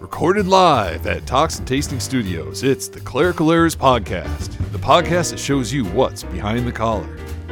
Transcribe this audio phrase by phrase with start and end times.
[0.00, 5.38] Recorded live at Talks and Tasting Studios, it's the Clerical Errors Podcast, the podcast that
[5.38, 7.06] shows you what's behind the collar.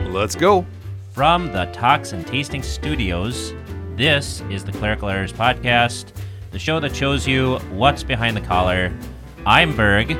[0.06, 0.64] Let's go.
[1.12, 3.52] From the Talks and Tasting Studios,
[3.96, 6.14] this is the Clerical Errors Podcast,
[6.50, 8.96] the show that shows you what's behind the collar.
[9.44, 10.12] I'm Berg.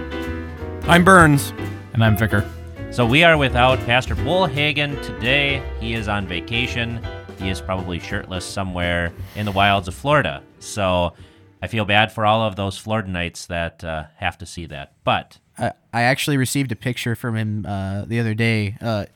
[0.83, 1.55] I'm Burns.
[1.95, 2.47] And I'm Vicar.
[2.91, 5.63] So we are without Pastor Bull Hagen today.
[5.81, 7.01] He is on vacation.
[7.39, 10.43] He is probably shirtless somewhere in the wilds of Florida.
[10.59, 11.15] So
[11.61, 14.93] I feel bad for all of those Floridanites that uh, have to see that.
[15.05, 18.77] But I, I actually received a picture from him uh, the other day.
[18.81, 19.07] Uh,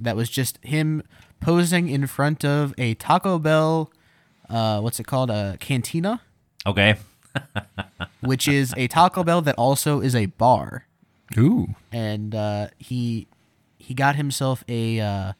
[0.00, 1.02] that was just him
[1.40, 3.90] posing in front of a Taco Bell.
[4.48, 5.30] Uh, what's it called?
[5.30, 6.20] A cantina,
[6.66, 6.96] okay,
[8.20, 10.86] which is a Taco Bell that also is a bar.
[11.38, 11.74] Ooh.
[11.90, 13.26] And uh, he
[13.78, 15.32] he got himself a uh,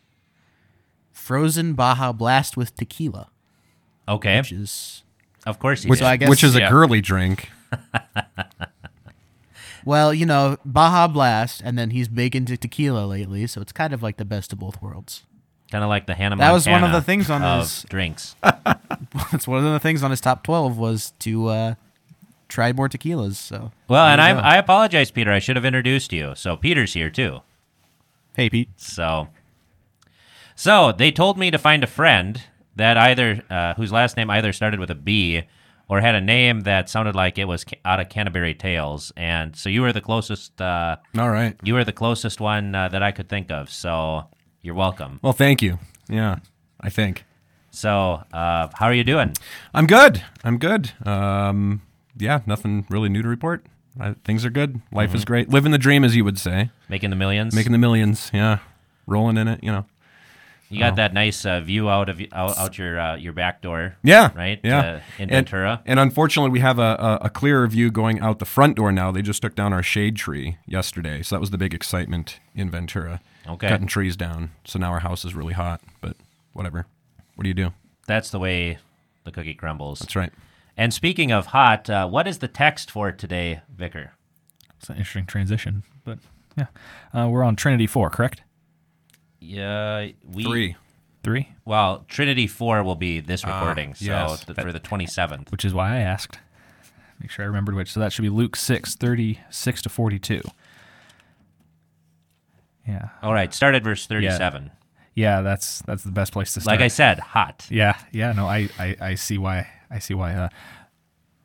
[1.13, 3.31] frozen Baja Blast with tequila,
[4.09, 5.04] okay, which is
[5.47, 6.05] of course he Which, did.
[6.05, 7.51] So I guess- which is a girly drink.
[9.85, 13.93] well, you know, Baja Blast, and then he's big into tequila lately, so it's kind
[13.93, 15.25] of like the best of both worlds.
[15.71, 16.37] kind of like the Hannah.
[16.37, 18.37] That was one of the things on his- drinks.
[18.43, 21.75] That's one of the things on his top twelve was to uh,
[22.49, 23.35] try more tequilas.
[23.37, 24.31] So Well, and I.
[24.31, 25.33] I apologize, Peter.
[25.33, 26.35] I should have introduced you.
[26.37, 27.41] So Peter's here too.
[28.37, 28.69] Hey, Pete.
[28.77, 29.29] So,
[30.57, 32.43] so they told me to find a friend
[32.77, 35.43] that either uh, whose last name either started with a B
[35.89, 39.13] or had a name that sounded like it was ca- out of Canterbury Tales.
[39.17, 40.61] And so you were the closest.
[40.61, 41.57] Uh, All right.
[41.63, 43.69] you were the closest one uh, that I could think of.
[43.71, 44.25] So
[44.63, 45.21] you're welcome.
[45.23, 45.79] Well, thank you.
[46.09, 46.39] Yeah,
[46.81, 47.25] I think.
[47.71, 49.35] So uh, how are you doing?
[49.75, 50.23] I'm good.
[50.43, 50.93] I'm good.
[51.07, 51.83] Um,
[52.17, 53.67] yeah, nothing really new to report.
[54.01, 54.81] I, things are good.
[54.93, 55.17] Life Mm-hmm.
[55.17, 55.49] is great.
[55.51, 56.71] Living the dream, as you would say.
[56.89, 57.55] Making the millions?
[57.55, 58.31] Making the millions.
[58.33, 58.59] Yeah.
[59.07, 59.85] Rolling in it, you know.
[60.75, 63.97] You got that nice uh, view out of out, out your uh, your back door.
[64.03, 64.31] Yeah.
[64.35, 64.61] Right.
[64.63, 64.79] Yeah.
[64.79, 65.83] Uh, in and, Ventura.
[65.87, 69.11] And unfortunately, we have a, a, a clearer view going out the front door now.
[69.11, 71.23] They just took down our shade tree yesterday.
[71.23, 73.21] So that was the big excitement in Ventura.
[73.47, 73.69] Okay.
[73.69, 74.51] Cutting trees down.
[74.65, 76.17] So now our house is really hot, but
[76.53, 76.87] whatever.
[77.35, 77.73] What do you do?
[78.07, 78.79] That's the way
[79.25, 80.01] the cookie crumbles.
[80.01, 80.33] That's right.
[80.77, 84.13] And speaking of hot, uh, what is the text for today, Vicar?
[84.79, 86.19] It's an interesting transition, but
[86.57, 86.67] yeah.
[87.13, 88.43] Uh, we're on Trinity 4, correct?
[89.45, 90.77] Yeah, we Three.
[91.23, 94.45] Three, Well, Trinity Four will be this recording, so yes.
[94.45, 95.51] th- for the twenty seventh.
[95.51, 96.39] which is why I asked.
[97.19, 97.91] Make sure I remembered which.
[97.93, 100.43] So that should be Luke 6, 36 to 42.
[102.87, 103.09] Yeah.
[103.23, 104.71] All right, start at verse thirty seven.
[105.15, 106.79] Yeah, that's that's the best place to start.
[106.79, 107.67] Like I said, hot.
[107.71, 109.69] Yeah, yeah, no, I, I, I see why.
[109.91, 110.35] I see why.
[110.35, 110.49] Uh,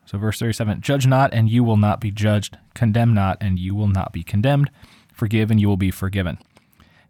[0.06, 2.58] so, verse 37 Judge not, and you will not be judged.
[2.74, 4.72] Condemn not, and you will not be condemned.
[5.14, 6.40] Forgive, and you will be forgiven.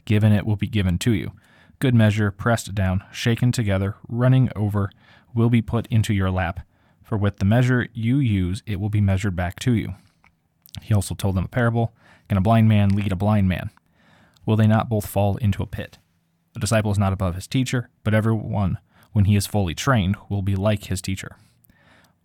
[0.10, 1.34] Given, it will be given to you.
[1.78, 4.90] Good measure, pressed down, shaken together, running over,
[5.36, 6.62] will be put into your lap.
[7.04, 9.94] For with the measure you use, it will be measured back to you.
[10.82, 11.94] He also told them a parable
[12.28, 13.70] Can a blind man lead a blind man?
[14.48, 16.00] Will they not both fall into a pit?
[16.56, 18.80] A disciple is not above his teacher, but everyone,
[19.12, 21.38] when he is fully trained, will be like his teacher.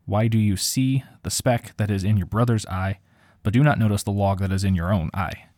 [0.06, 3.00] Why do you see the speck that is in your brother's eye,
[3.42, 5.48] but do not notice the log that is in your own eye?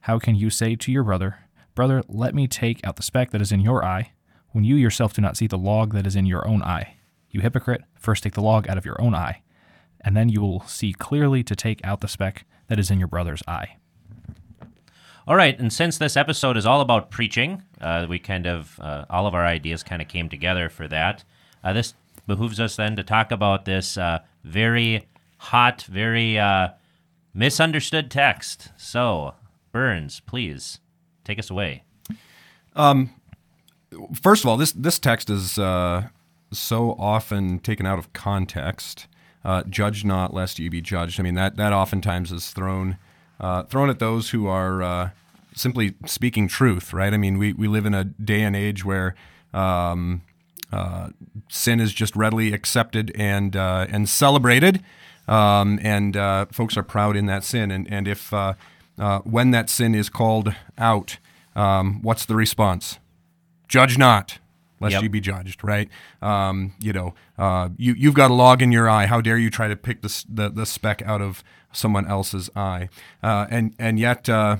[0.00, 1.40] How can you say to your brother,
[1.78, 4.10] Brother, let me take out the speck that is in your eye,
[4.50, 6.96] when you yourself do not see the log that is in your own eye?
[7.30, 9.42] You hypocrite, first take the log out of your own eye,
[10.00, 13.06] and then you will see clearly to take out the speck that is in your
[13.06, 13.76] brother's eye.
[15.24, 19.04] All right, and since this episode is all about preaching, uh, we kind of uh,
[19.08, 21.22] all of our ideas kind of came together for that.
[21.62, 21.94] Uh, this
[22.26, 25.06] behooves us then to talk about this uh, very
[25.36, 26.70] hot, very uh,
[27.32, 28.70] misunderstood text.
[28.76, 29.34] So,
[29.70, 30.80] Burns, please
[31.28, 31.82] take us away.
[34.20, 36.08] First of all, this this text is uh,
[36.52, 39.06] so often taken out of context.
[39.44, 41.20] Uh, Judge not, lest you be judged.
[41.20, 42.98] I mean that that oftentimes is thrown
[43.40, 45.10] uh, thrown at those who are uh,
[45.54, 47.14] simply speaking truth, right?
[47.14, 49.14] I mean, we, we live in a day and age where
[49.54, 50.22] um,
[50.72, 51.10] uh,
[51.48, 54.82] sin is just readily accepted and uh, and celebrated,
[55.26, 56.14] um, and
[56.52, 57.70] folks are proud in that sin.
[57.70, 58.32] And and if
[58.98, 61.18] uh, when that sin is called out,
[61.56, 62.98] um, what's the response?
[63.68, 64.38] Judge not,
[64.80, 65.02] lest Yep.
[65.02, 65.62] you be judged.
[65.64, 65.88] Right?
[66.22, 69.06] Um, you know, uh, you you've got a log in your eye.
[69.06, 71.42] How dare you try to pick the the, the speck out of
[71.72, 72.88] someone else's eye?
[73.22, 74.28] Uh, and and yet.
[74.28, 74.56] Uh,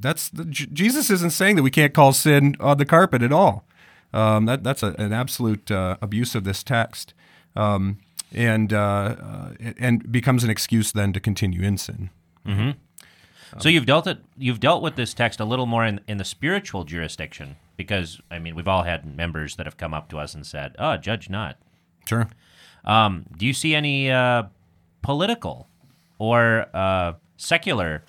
[0.00, 3.30] that's the, J- Jesus isn't saying that we can't call sin on the carpet at
[3.30, 3.66] all.
[4.14, 7.12] Um, that that's a, an absolute uh, abuse of this text,
[7.54, 7.98] um,
[8.32, 8.78] and uh,
[9.20, 9.48] uh,
[9.78, 12.08] and becomes an excuse then to continue in sin.
[13.58, 14.18] So you've dealt it.
[14.36, 18.38] You've dealt with this text a little more in, in the spiritual jurisdiction because I
[18.38, 21.30] mean we've all had members that have come up to us and said, "Oh, judge
[21.30, 21.58] not."
[22.06, 22.28] Sure.
[22.84, 24.44] Um, do you see any uh,
[25.02, 25.68] political
[26.18, 28.04] or uh, secular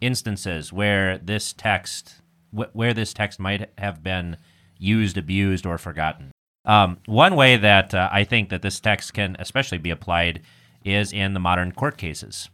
[0.00, 2.16] instances where this text
[2.56, 4.36] wh- where this text might have been
[4.78, 6.30] used, abused, or forgotten.
[6.64, 10.42] Um, one way that uh, I think that this text can especially be applied
[10.84, 12.50] is in the modern court cases.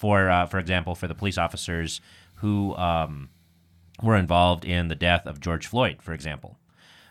[0.00, 2.00] For uh, for example, for the police officers
[2.36, 3.28] who um,
[4.02, 6.56] were involved in the death of George Floyd, for example,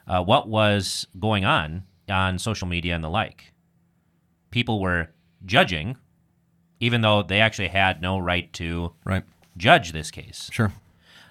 [0.08, 3.54] uh, what was going on on social media and the like?
[4.50, 5.10] People were
[5.46, 5.98] judging,
[6.80, 9.24] even though they actually had no right to Right.
[9.56, 10.50] judge this case.
[10.52, 10.74] Sure.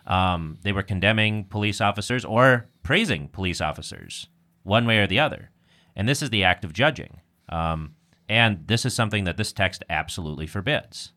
[0.07, 4.29] Um, they were condemning police officers or praising police officers,
[4.63, 5.51] one way or the other.
[5.97, 7.19] And this is the act of judging.
[7.49, 7.97] Um,
[8.29, 11.13] and this is something that this text absolutely forbids.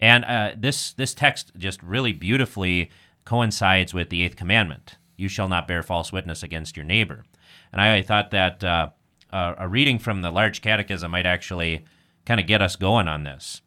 [0.00, 2.90] And uh, this this text just really beautifully
[3.24, 7.24] coincides with the eighth commandment: "You shall not bear false witness against your neighbor."
[7.72, 8.90] And I thought that uh,
[9.32, 11.84] a reading from the Large Catechism might actually
[12.24, 13.62] kind of get us going on this.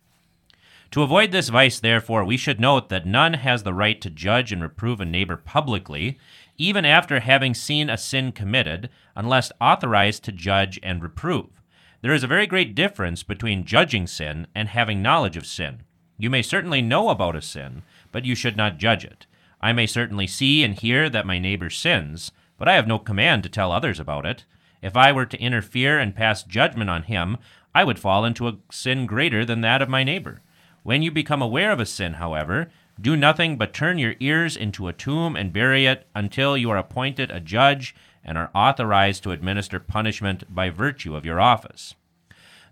[0.91, 4.51] To avoid this vice, therefore, we should note that none has the right to judge
[4.51, 6.17] and reprove a neighbor publicly,
[6.57, 11.61] even after having seen a sin committed, unless authorized to judge and reprove.
[12.01, 15.83] There is a very great difference between judging sin and having knowledge of sin.
[16.19, 17.81] You may certainly know about a sin,
[18.11, 19.25] but you should not judge it.
[19.61, 23.41] I may certainly see and hear that my neighbor sins, but I have no command
[23.43, 24.43] to tell others about it.
[24.81, 27.37] If I were to interfere and pass judgment on him,
[27.73, 30.41] I would fall into a sin greater than that of my neighbor.
[30.83, 32.69] When you become aware of a sin, however,
[32.99, 36.77] do nothing but turn your ears into a tomb and bury it until you are
[36.77, 37.95] appointed a judge
[38.25, 41.95] and are authorized to administer punishment by virtue of your office.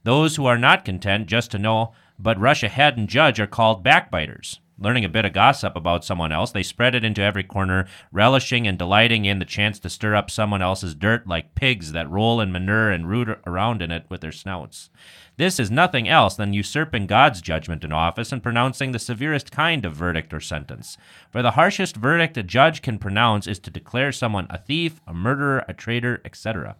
[0.03, 3.83] Those who are not content just to know but rush ahead and judge are called
[3.83, 4.59] backbiters.
[4.79, 8.67] Learning a bit of gossip about someone else, they spread it into every corner, relishing
[8.67, 12.39] and delighting in the chance to stir up someone else's dirt like pigs that roll
[12.39, 14.91] in manure and root around in it with their snouts.
[15.37, 19.83] This is nothing else than usurping God's judgment in office and pronouncing the severest kind
[19.83, 20.95] of verdict or sentence.
[21.31, 25.13] For the harshest verdict a judge can pronounce is to declare someone a thief, a
[25.13, 26.75] murderer, a traitor, etc.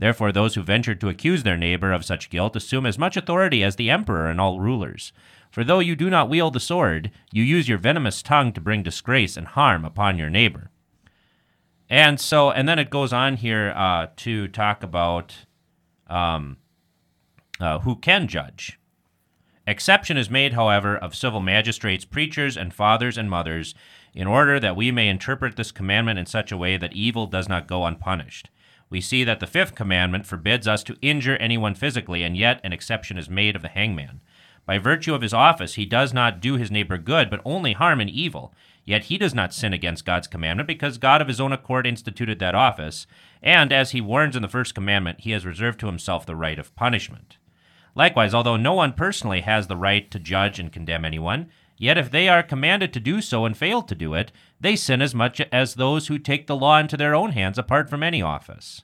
[0.00, 3.62] Therefore, those who venture to accuse their neighbor of such guilt assume as much authority
[3.62, 5.12] as the emperor and all rulers.
[5.50, 8.82] For though you do not wield the sword, you use your venomous tongue to bring
[8.82, 10.70] disgrace and harm upon your neighbor.
[11.90, 15.34] And so, and then it goes on here uh, to talk about
[16.06, 16.56] um,
[17.60, 18.78] uh, who can judge.
[19.66, 23.74] Exception is made, however, of civil magistrates, preachers, and fathers and mothers,
[24.14, 27.50] in order that we may interpret this commandment in such a way that evil does
[27.50, 28.48] not go unpunished.
[28.90, 32.72] We see that the fifth commandment forbids us to injure anyone physically, and yet an
[32.72, 34.20] exception is made of the hangman.
[34.66, 38.00] By virtue of his office, he does not do his neighbor good, but only harm
[38.00, 38.52] and evil.
[38.84, 42.40] Yet he does not sin against God's commandment, because God of his own accord instituted
[42.40, 43.06] that office,
[43.42, 46.58] and as he warns in the first commandment, he has reserved to himself the right
[46.58, 47.36] of punishment.
[47.94, 51.48] Likewise, although no one personally has the right to judge and condemn anyone,
[51.80, 54.30] yet if they are commanded to do so and fail to do it,
[54.60, 57.88] they sin as much as those who take the law into their own hands apart
[57.88, 58.82] from any office.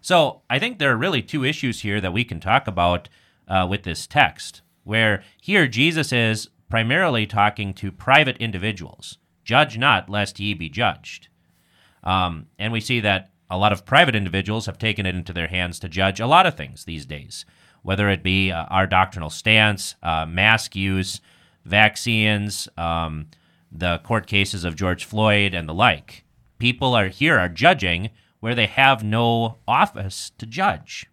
[0.00, 3.08] So I think there are really two issues here that we can talk about
[3.48, 9.18] uh, with this text, where here Jesus is primarily talking to private individuals.
[9.44, 11.26] Judge not, lest ye be judged.
[12.04, 15.48] Um, and we see that a lot of private individuals have taken it into their
[15.48, 17.44] hands to judge a lot of things these days,
[17.82, 21.20] whether it be uh, our doctrinal stance, uh, mask use,
[21.64, 23.26] vaccines, um,
[23.70, 26.24] the court cases of George Floyd, and the like.
[26.58, 31.06] People are here are judging where they have no office to judge.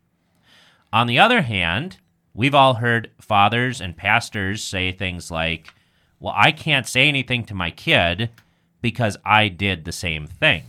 [0.91, 1.97] On the other hand,
[2.33, 5.73] we've all heard fathers and pastors say things like,
[6.19, 8.29] Well, I can't say anything to my kid
[8.81, 10.63] because I did the same thing.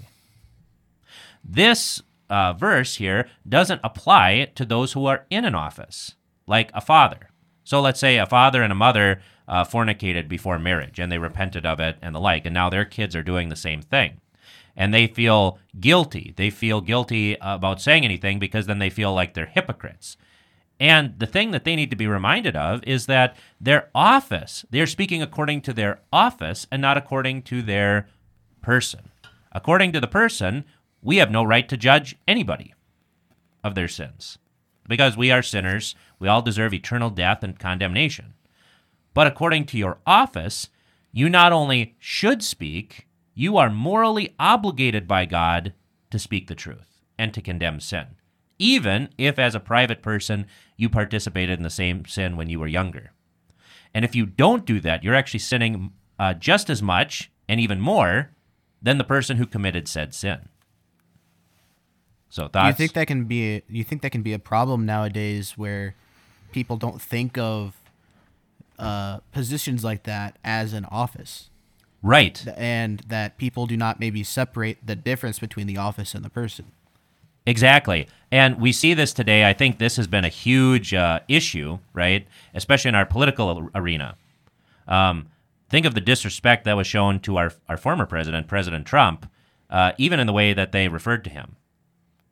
[1.45, 6.15] This uh, verse here doesn't apply to those who are in an office,
[6.47, 7.31] like a father.
[7.65, 11.65] So let's say a father and a mother uh, fornicated before marriage and they repented
[11.67, 14.21] of it and the like, and now their kids are doing the same thing.
[14.77, 16.35] And they feel guilty.
[16.37, 20.17] They feel guilty about saying anything because then they feel like they're hypocrites.
[20.79, 24.87] And the thing that they need to be reminded of is that their office, they're
[24.87, 28.09] speaking according to their office and not according to their
[28.63, 29.11] person.
[29.51, 30.65] According to the person,
[31.03, 32.75] we have no right to judge anybody
[33.65, 34.39] of their sins
[34.89, 35.97] because we are sinners.
[36.21, 38.35] We all deserve eternal death and condemnation.
[39.15, 40.69] But according to your office,
[41.13, 45.73] you not only should speak, you are morally obligated by God
[46.11, 48.07] to speak the truth and to condemn sin,
[48.59, 50.47] even if, as a private person,
[50.77, 53.13] you participated in the same sin when you were younger.
[53.95, 57.81] And if you don't do that, you're actually sinning uh, just as much and even
[57.81, 58.31] more
[58.83, 60.49] than the person who committed said sin.
[62.29, 62.77] So thoughts?
[62.77, 63.57] Do you think that can be?
[63.57, 65.95] A, you think that can be a problem nowadays, where
[66.53, 67.78] people don't think of
[68.79, 71.51] uh, positions like that as an office,
[72.03, 72.45] Right.
[72.57, 76.67] and that people do not maybe separate the difference between the office and the person.
[77.47, 78.07] Exactly.
[78.31, 79.49] And we see this today.
[79.49, 82.27] I think this has been a huge uh, issue, right?
[82.55, 84.17] Especially in our political arena.
[84.87, 85.29] Um,
[85.71, 89.31] think of the disrespect that was shown to our, our former president, President Trump,
[89.71, 91.57] uh, even in the way that they referred to him,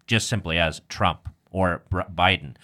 [0.07, 2.55] just simply as Trump or Biden.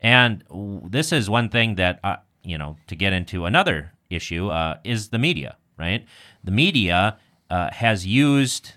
[0.00, 0.44] And
[0.84, 2.16] this is one thing that, uh,
[2.48, 6.06] you know, to get into another issue, uh, is the media, right?
[6.42, 7.18] The media
[7.50, 8.72] uh, has used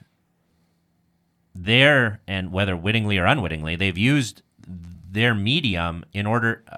[1.53, 4.41] their and whether wittingly or unwittingly they've used
[5.11, 6.77] their medium in order uh,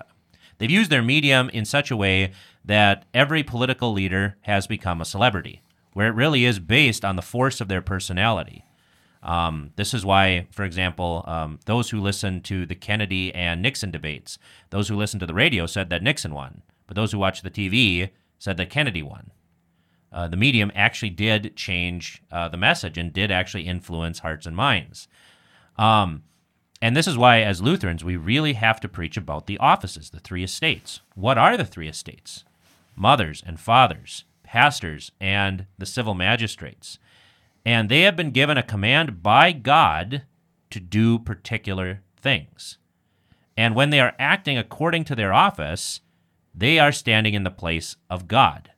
[0.58, 2.32] they've used their medium in such a way
[2.66, 5.62] that every political leader has become a celebrity
[5.94, 8.66] where it really is based on the force of their personality
[9.22, 13.92] um, this is why for example um, those who listened to the kennedy and nixon
[13.92, 14.40] debates
[14.72, 17.50] those who listened to the radio said that nixon won but those who watched the
[17.50, 19.32] tv said that kennedy won
[20.14, 24.56] uh, the medium actually did change uh, the message and did actually influence hearts and
[24.56, 25.08] minds.
[25.76, 26.24] Um,
[26.82, 30.20] and this is why, as Lutherans, we really have to preach about the offices, the
[30.20, 31.02] three estates.
[31.16, 32.44] What are the three estates?
[32.96, 37.00] Mothers and fathers, pastors, and the civil magistrates.
[37.66, 40.24] And they have been given a command by God
[40.70, 42.78] to do particular things.
[43.58, 46.02] And when they are acting according to their office,
[46.54, 48.72] they are standing in the place of God.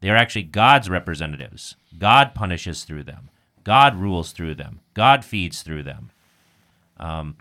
[0.00, 1.76] They are actually God's representatives.
[1.98, 3.30] God punishes through them.
[3.62, 4.80] God rules through them.
[4.92, 6.10] God feeds through them.
[6.98, 7.36] Um,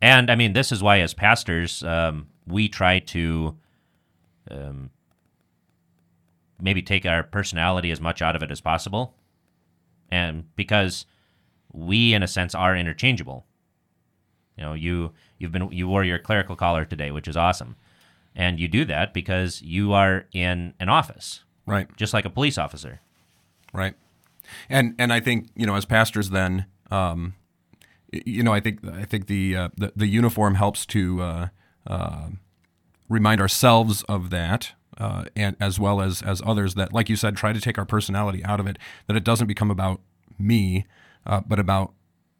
[0.00, 3.56] and I mean, this is why, as pastors, um, we try to
[4.50, 4.90] um,
[6.60, 9.14] maybe take our personality as much out of it as possible.
[10.10, 11.06] And because
[11.72, 13.46] we, in a sense, are interchangeable.
[14.56, 17.76] You know, you you've been you wore your clerical collar today, which is awesome,
[18.36, 21.88] and you do that because you are in an office, Right.
[21.96, 23.00] just like a police officer.
[23.72, 23.94] Right.
[24.68, 27.34] And and I think you know as pastors then um,
[28.12, 31.48] you know I think I think the uh, the, the uniform helps to uh,
[31.86, 32.28] uh,
[33.08, 34.72] remind ourselves of that.
[34.98, 37.84] Uh, and as well as as others that, like you said, try to take our
[37.84, 38.78] personality out of it.
[39.08, 40.00] That it doesn't become about
[40.38, 40.86] me,
[41.26, 41.92] uh, but about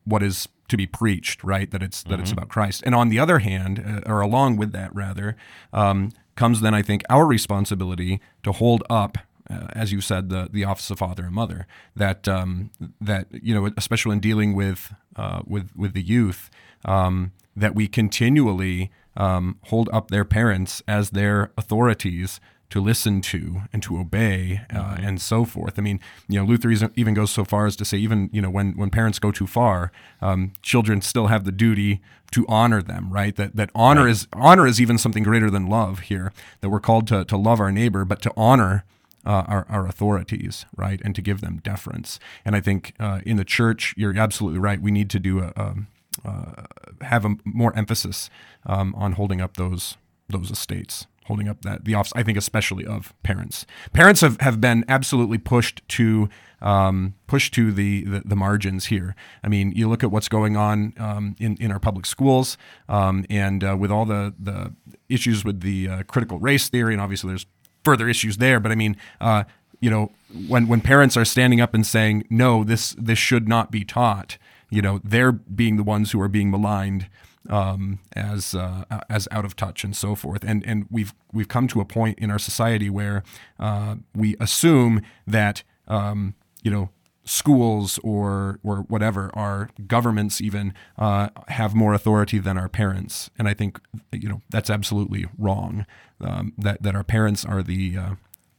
[0.04, 1.70] what is to be preached, right?
[1.70, 2.82] That it's that it's about Christ.
[2.84, 5.36] And on the other hand, uh, or along with that, rather,
[5.72, 9.18] um, comes then I think our responsibility to hold up,
[9.48, 11.66] uh, as you said, the the office of father and mother.
[11.94, 12.70] That um,
[13.00, 16.50] that you know, especially in dealing with uh, with with the youth,
[16.84, 23.62] um, that we continually um, hold up their parents as their authorities to listen to
[23.72, 25.78] and to obey uh, and so forth.
[25.78, 28.50] I mean, you know, Luther even goes so far as to say, even you know,
[28.50, 32.00] when when parents go too far, um, children still have the duty
[32.32, 33.12] to honor them.
[33.12, 33.34] Right?
[33.36, 36.32] That that honor is honor is even something greater than love here.
[36.60, 38.84] That we're called to to love our neighbor, but to honor.
[39.24, 42.20] Uh, our, our authorities, right, and to give them deference.
[42.44, 44.80] And I think uh, in the church, you're absolutely right.
[44.80, 45.88] We need to do a, um,
[46.24, 46.62] uh,
[47.00, 48.30] have a more emphasis
[48.66, 49.96] um, on holding up those
[50.28, 52.12] those estates, holding up that the office.
[52.16, 53.66] I think especially of parents.
[53.92, 56.28] Parents have, have been absolutely pushed to
[56.60, 59.14] um, pushed to the, the the margins here.
[59.42, 62.56] I mean, you look at what's going on um, in in our public schools,
[62.88, 64.72] um, and uh, with all the the
[65.08, 67.46] issues with the uh, critical race theory, and obviously there's
[67.84, 68.60] further issues there.
[68.60, 68.96] But I mean.
[69.20, 69.44] Uh,
[69.78, 70.10] you know,
[70.48, 74.38] when when parents are standing up and saying no, this this should not be taught,
[74.70, 77.10] you know, they're being the ones who are being maligned
[77.50, 80.44] um, as uh, as out of touch and so forth.
[80.44, 83.22] And and we've we've come to a point in our society where
[83.58, 86.90] uh, we assume that um, you know
[87.24, 93.30] schools or or whatever our governments even uh, have more authority than our parents.
[93.38, 93.80] And I think
[94.12, 95.86] you know that's absolutely wrong.
[96.20, 98.14] Um, that that our parents are the uh,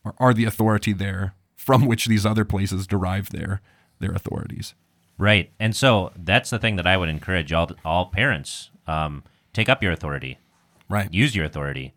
[0.06, 3.62] are, are the authority there from which these other places derive their
[4.00, 4.75] their authorities.
[5.17, 5.51] Right.
[5.60, 9.84] And so that's the thing that I would encourage all all parents um, take up
[9.84, 10.38] your authority,
[10.89, 11.13] Right.
[11.13, 11.94] use your authority,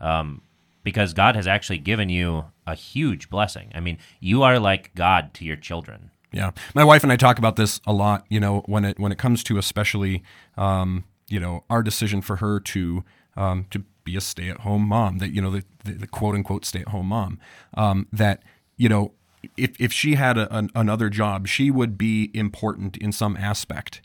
[0.00, 0.42] um,
[0.82, 3.70] because God has actually given you a huge blessing.
[3.74, 6.10] I mean, you are like God to your children.
[6.32, 8.24] Yeah, my wife and I talk about this a lot.
[8.28, 10.22] You know, when it when it comes to especially,
[10.56, 13.04] um, you know, our decision for her to
[13.36, 15.18] um, to be a stay at home mom.
[15.18, 17.38] That you know, the, the, the quote unquote stay at home mom.
[17.74, 18.42] Um, that
[18.78, 19.12] you know,
[19.58, 24.00] if if she had a, an, another job, she would be important in some aspect,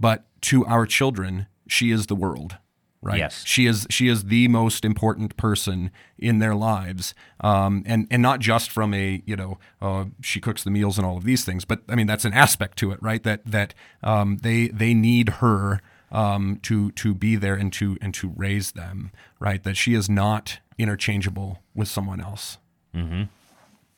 [0.00, 2.58] but to our children, she is the world.
[3.00, 3.18] Right.
[3.18, 3.44] Yes.
[3.46, 8.40] She is she is the most important person in their lives, um, and and not
[8.40, 11.64] just from a you know uh, she cooks the meals and all of these things,
[11.64, 13.22] but I mean that's an aspect to it, right?
[13.22, 13.72] That that
[14.02, 18.72] um, they they need her um, to to be there and to and to raise
[18.72, 19.62] them, right?
[19.62, 22.58] That she is not interchangeable with someone else,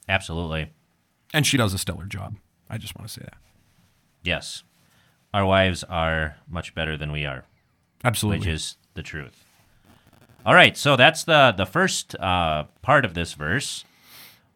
[0.08, 0.72] Absolutely.
[1.32, 2.36] and she does a stellar job.
[2.68, 3.38] I just want to say that.
[4.22, 4.62] Yes.
[5.32, 7.44] Our wives are much better than we are,
[8.04, 8.38] Absolutely.
[8.40, 9.44] which is the truth.
[10.44, 13.84] All right, so that's the the first uh, part of this verse,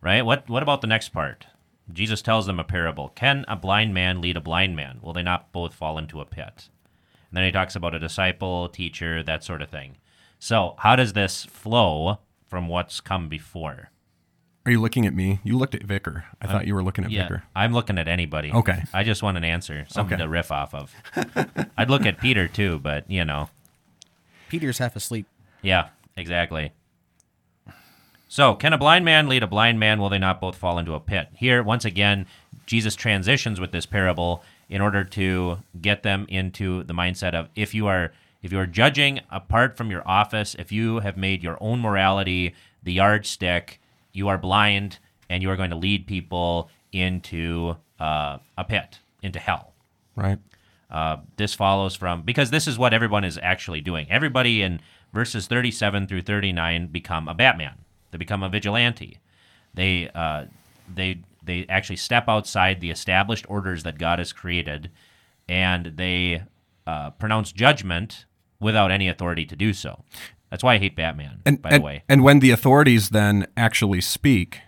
[0.00, 0.24] right?
[0.24, 1.46] What what about the next part?
[1.92, 3.10] Jesus tells them a parable.
[3.10, 4.98] Can a blind man lead a blind man?
[5.02, 6.70] Will they not both fall into a pit?
[7.28, 9.96] And then he talks about a disciple, teacher, that sort of thing.
[10.38, 13.90] So, how does this flow from what's come before?
[14.66, 15.40] Are you looking at me?
[15.44, 16.24] You looked at Vicar.
[16.40, 17.42] I thought you were looking at Yeah, Vicar.
[17.54, 18.50] I'm looking at anybody.
[18.50, 18.84] Okay.
[18.94, 20.22] I just want an answer, something Okay.
[20.22, 20.94] to riff off of.
[21.76, 23.50] I'd look at Peter too, but you know,
[24.48, 25.26] Peter's half asleep.
[25.60, 26.72] yeah, exactly.
[28.26, 30.00] So, can a blind man lead a blind man?
[30.00, 31.28] Will they not both fall into a pit?
[31.34, 32.26] Here, once again,
[32.66, 37.74] Jesus transitions with this parable in order to get them into the mindset of if
[37.74, 41.58] you are if you are judging apart from your office, if you have made your
[41.60, 43.78] own morality the yardstick,
[44.14, 49.38] you are blind and you are going to lead people into uh, a pit, into
[49.38, 49.74] hell.
[50.16, 50.38] Right.
[50.90, 54.06] Uh, this follows from because this is what everyone is actually doing.
[54.10, 54.80] Everybody in
[55.12, 57.78] verses 37 through 39 become a Batman.
[58.10, 59.18] They become a vigilante.
[59.74, 60.44] They uh,
[60.92, 64.90] they they actually step outside the established orders that God has created,
[65.48, 66.44] and they
[66.86, 68.26] uh, pronounce judgment
[68.60, 70.04] without any authority to do so.
[70.54, 71.42] That's why I hate Batman.
[71.44, 74.60] And, by and, the way, and when the authorities then actually speak,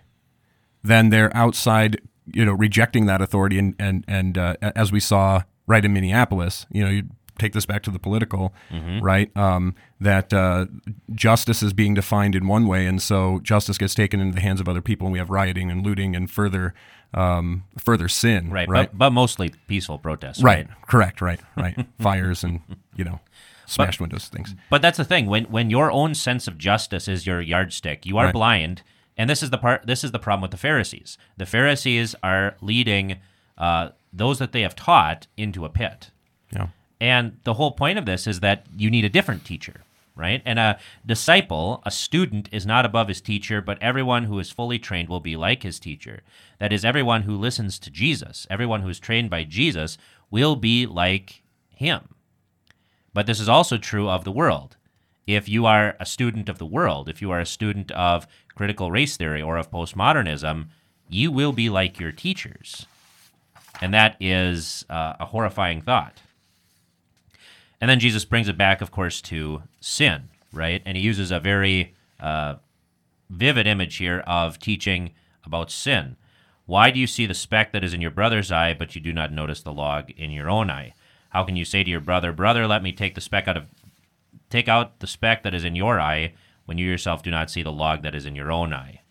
[0.83, 2.01] then they're outside,
[2.33, 3.57] you know, rejecting that authority.
[3.57, 7.03] And and and uh, as we saw right in Minneapolis, you know, you
[7.39, 8.99] take this back to the political, Mm-hmm.
[8.99, 9.35] right?
[9.37, 10.65] Um, that uh,
[11.13, 14.59] justice is being defined in one way, and so justice gets taken into the hands
[14.59, 16.73] of other people, and we have rioting and looting and further
[17.13, 18.49] um, further sin.
[18.49, 18.89] right, Right.
[18.91, 20.43] But, but mostly peaceful protests.
[20.43, 20.67] right.
[20.87, 21.21] Correct.
[21.21, 21.39] Right.
[21.55, 21.77] Right.
[21.99, 22.59] Fires and
[22.97, 23.19] you know,
[23.67, 24.55] smashed windows, things.
[24.69, 28.17] But that's the thing when when your own sense of justice is your yardstick, you
[28.17, 28.33] are Right.
[28.33, 28.81] blind,
[29.17, 29.85] and this is the part.
[29.85, 31.17] This is the problem with the Pharisees.
[31.37, 33.17] The Pharisees are leading
[33.57, 36.11] uh, those that they have taught into a pit,
[36.51, 36.67] Yeah.
[37.01, 39.81] and the whole point of this is that you need a different teacher,
[40.15, 40.41] right?
[40.45, 44.77] And a disciple, a student, is not above his teacher, but everyone who is fully
[44.79, 46.21] trained will be like his teacher.
[46.59, 49.97] That is, everyone who listens to Jesus, everyone who is trained by Jesus,
[50.29, 52.09] will be like him.
[53.17, 54.77] But this is also true of the world.
[55.25, 58.91] If you are a student of the world, if you are a student of critical
[58.91, 60.67] race theory or of postmodernism,
[61.09, 62.85] you will be like your teachers.
[63.81, 66.21] And that is uh, a horrifying thought.
[67.81, 70.83] And then Jesus brings it back, of course, to sin, right?
[70.85, 72.57] And he uses a very uh,
[73.31, 76.17] vivid image here of teaching about sin.
[76.67, 79.11] Why do you see the speck that is in your brother's eye, but you do
[79.11, 80.93] not notice the log in your own eye?
[81.29, 83.65] How can you say to your brother, Brother, let me take the speck out of
[84.49, 86.33] take out the speck that is in your eye,
[86.65, 89.01] when you yourself do not see the log that is in your own eye?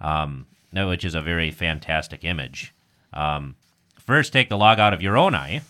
[0.00, 2.72] Um, which is a very fantastic image.
[3.12, 3.56] Um,
[3.98, 5.62] first, take the log out of your own eye,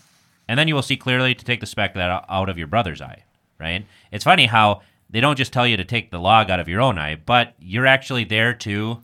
[0.47, 3.01] and then you will see clearly to take the speck that out of your brother's
[3.01, 3.23] eye.
[3.59, 3.85] Right?
[4.11, 6.81] It's funny how they don't just tell you to take the log out of your
[6.81, 8.99] own eye, but you're actually there to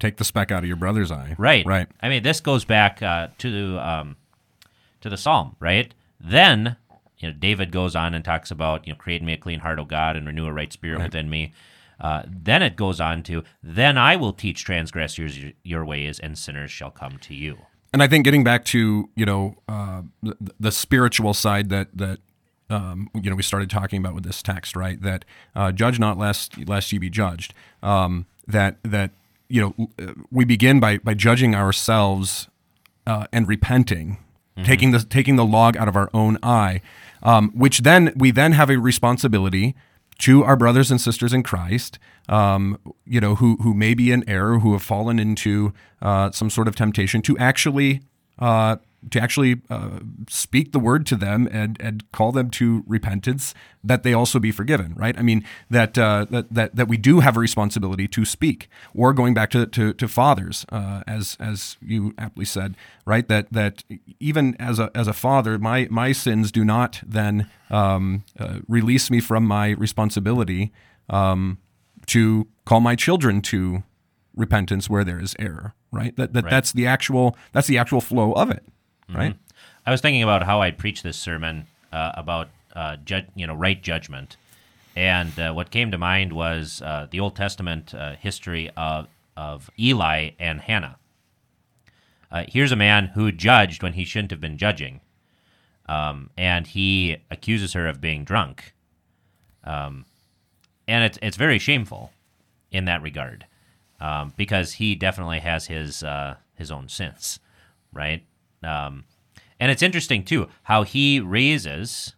[0.00, 1.34] Take the speck out of your brother's eye.
[1.38, 1.66] Right.
[1.66, 1.88] Right.
[2.00, 4.16] I mean, this goes back uh, to um,
[5.00, 5.92] to the Psalm, right?
[6.20, 6.76] Then,
[7.18, 9.78] you know, David goes on and talks about, you know, create me a clean heart,
[9.78, 11.52] O God, and renew a right spirit within me.
[12.00, 16.70] Uh, then it goes on to, then I will teach transgressors your, ways, and sinners
[16.70, 17.58] shall come to you.
[17.92, 22.18] and I think getting back to you know uh, the, the spiritual side that that
[22.70, 25.00] um, you know we started talking about with this text, right?
[25.02, 25.24] That
[25.56, 27.54] uh, judge not lest lest ye be judged.
[27.82, 29.10] Um, that that
[29.48, 32.48] you know uh, we begin by by judging ourselves
[33.06, 34.18] uh, and repenting,
[34.64, 36.80] taking the taking the log out of our own eye,
[37.22, 39.74] um, which then we then have a responsibility
[40.18, 44.28] to our brothers and sisters in Christ, um, you know, who who may be in
[44.28, 48.02] error, who have fallen into uh, some sort of temptation, to actually
[48.38, 48.76] uh,
[49.10, 54.02] to actually uh, speak the word to them and and call them to repentance, that
[54.02, 54.92] they also be forgiven.
[54.96, 55.16] Right?
[55.18, 58.68] I mean that uh, that, that that we do have a responsibility to speak.
[58.94, 62.74] Or going back to to, to fathers, uh, as as you aptly said,
[63.06, 63.28] right?
[63.28, 63.84] That that
[64.18, 69.10] even as a as a father, my my sins do not then um, uh, release
[69.10, 70.72] me from my responsibility
[71.08, 71.58] um,
[72.06, 73.82] to call my children to
[74.34, 75.74] repentance where there is error.
[75.90, 76.14] Right.
[76.16, 76.50] That, that Right.
[76.50, 78.62] that's the actual that's the actual flow of it.
[79.08, 79.36] Right.
[79.86, 83.54] I was thinking about how I preach this sermon uh, about uh, ju- you know
[83.54, 84.36] right judgment,
[84.96, 89.70] and uh, what came to mind was uh, the Old Testament uh, history of of
[89.78, 90.96] Eli and Hannah.
[92.48, 95.00] Here's a man who judged when he shouldn't have been judging.
[95.88, 98.74] um, and he accuses her of being drunk.
[99.64, 100.04] Um,
[100.86, 102.12] and it's it's very shameful
[102.70, 103.46] in that regard
[104.00, 107.40] um, because he definitely has his uh, his own sins,
[107.92, 108.24] right?
[108.62, 109.04] Um,
[109.60, 112.14] and it's interesting too how he raises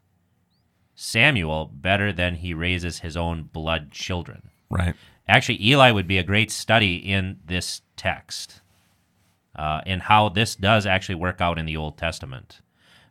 [0.95, 4.51] Samuel better than he raises his own blood children.
[4.69, 4.95] Right.
[5.27, 8.61] Actually, Eli would be a great study in this text,
[9.57, 12.61] uh, in how this does actually work out in the Old Testament,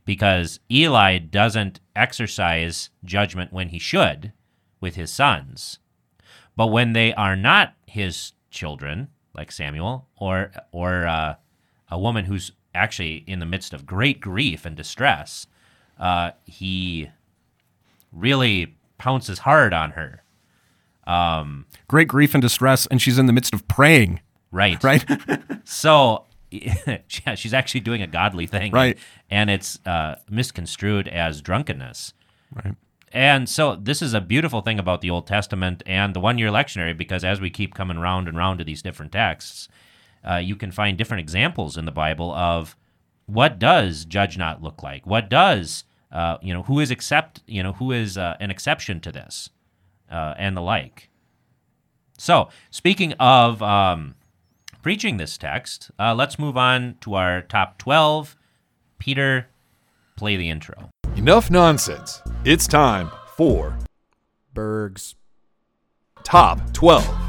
[0.06, 4.34] because Eli doesn't exercise judgment when he should
[4.82, 5.80] with his sons,
[6.56, 11.36] but when they are not his children, like Samuel, or or uh,
[11.90, 15.46] a woman who's actually in the midst of great grief and distress,
[16.00, 17.10] uh, he
[18.12, 20.24] really pounces hard on her.
[21.88, 24.22] Great grief and distress, and she's in the midst of praying.
[24.52, 24.84] Right.
[24.84, 25.06] Right.
[25.66, 28.72] So, yeah, she's actually doing a godly thing.
[28.72, 28.98] Right.
[29.30, 32.14] And it's uh, misconstrued as drunkenness.
[32.56, 32.74] right.
[33.12, 36.50] And so, this is a beautiful thing about the Old Testament and the one year
[36.50, 39.68] lectionary because as we keep coming round and round to these different texts,
[40.28, 42.76] uh, you can find different examples in the Bible of
[43.26, 45.06] what does judge not look like?
[45.06, 49.00] What does, uh, you know, who is accept, you know, who is uh, an exception
[49.02, 49.50] to this
[50.12, 51.10] uh, and the like.
[52.18, 54.16] So, speaking of um,
[54.82, 58.36] preaching this text, uh, let's move on to our top 12.
[58.98, 59.48] Peter,
[60.18, 60.90] play the intro.
[61.16, 62.22] Enough nonsense.
[62.44, 63.78] It's time for
[64.54, 65.16] Bergs.
[66.24, 67.29] Top 12.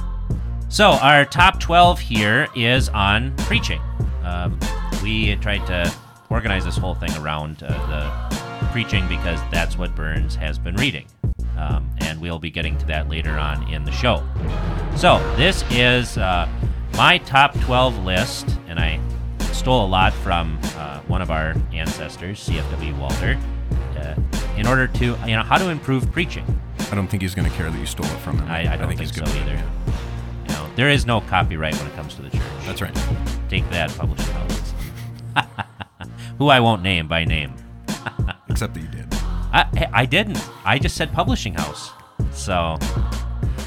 [0.73, 3.81] So, our top 12 here is on preaching.
[4.23, 4.57] Um,
[5.03, 5.93] we tried to
[6.31, 11.07] organize this whole thing around uh, the preaching because that's what Burns has been reading.
[11.59, 14.23] Um, and we'll be getting to that later on in the show.
[14.95, 16.49] So, this is uh,
[16.97, 19.01] my top 12 list, and I
[19.53, 23.37] stole a lot from uh, one of our ancestors, CFW Walther,
[23.99, 24.15] uh,
[24.57, 26.45] in order to, you know, how to improve preaching.
[26.93, 28.49] I don't think he's going to care that you stole it from him.
[28.49, 29.51] I, I don't think, he's so either.
[29.51, 30.10] You know,
[30.81, 32.41] there is no copyright when it comes to the church.
[32.65, 32.95] That's right.
[33.51, 34.75] Take that, publishing houses.
[36.39, 37.53] Who I won't name by name.
[38.49, 39.07] Except that you did.
[39.13, 40.43] I, I didn't.
[40.65, 41.91] I just said publishing house.
[42.33, 42.79] So,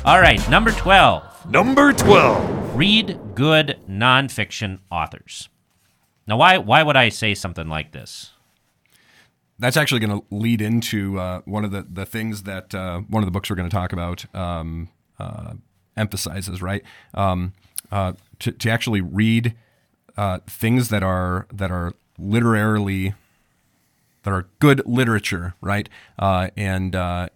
[0.04, 1.52] all right, number 12.
[1.52, 2.76] Number 12.
[2.76, 5.50] Read good nonfiction authors.
[6.26, 8.32] Now, why, why would I say something like this?
[9.60, 13.22] That's actually going to lead into uh, one of the, the things that uh, one
[13.22, 15.54] of the books we're going to talk about um, uh,
[15.96, 16.84] emphasizes, right?
[17.14, 17.54] Um,
[17.92, 19.56] uh, to, to actually read
[20.18, 23.14] uh, things that are that are literarily
[24.24, 25.88] that are good literature, right?
[26.18, 27.28] Uh, and uh,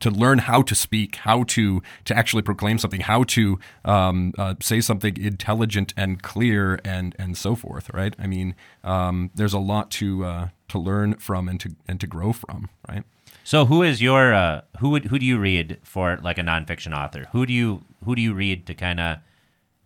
[0.00, 4.54] to learn how to speak, how to to actually proclaim something, how to um, uh,
[4.60, 8.14] say something intelligent and clear, and and so forth, right?
[8.18, 12.06] I mean, um, there's a lot to uh, to learn from and to and to
[12.06, 13.04] grow from, right?
[13.44, 16.96] So, who is your uh, who would who do you read for like a nonfiction
[16.96, 17.28] author?
[17.32, 19.18] Who do you who do you read to kind of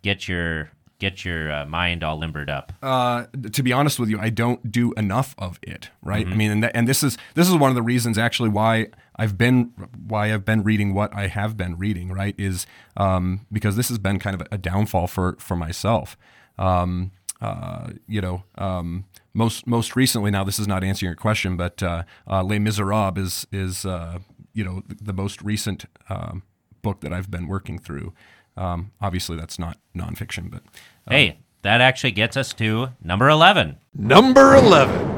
[0.03, 2.73] get your get your uh, mind all limbered up?
[2.81, 5.89] uh, to be honest with you, I don't do enough of it.
[6.01, 6.27] Right.
[6.27, 8.87] I mean, and, th- and this is this is one of the reasons actually why
[9.15, 9.71] I've been
[10.07, 12.11] why I've been reading what I have been reading.
[12.11, 12.35] Right.
[12.37, 12.65] Is
[12.95, 16.17] um, because this has been kind of a downfall for for myself.
[16.59, 21.57] Um, uh, you know, um, most most recently now this is not answering your question,
[21.57, 24.19] but uh, uh, Les Miserables is is uh,
[24.53, 26.43] you know the, the most recent um,
[26.81, 28.13] book that I've been working through.
[28.55, 30.63] Um, obviously, that's not nonfiction, but
[31.09, 33.77] Hey, that actually gets us to number 11.
[33.93, 35.15] Number 11.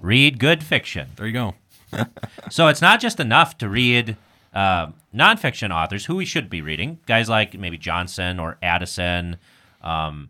[0.00, 1.08] Read good fiction.
[1.16, 1.54] there you go.
[2.50, 4.16] So it's not just enough to read
[4.54, 9.36] uh, nonfiction authors who we should be reading, guys like maybe Johnson or Addison,
[9.82, 10.28] um,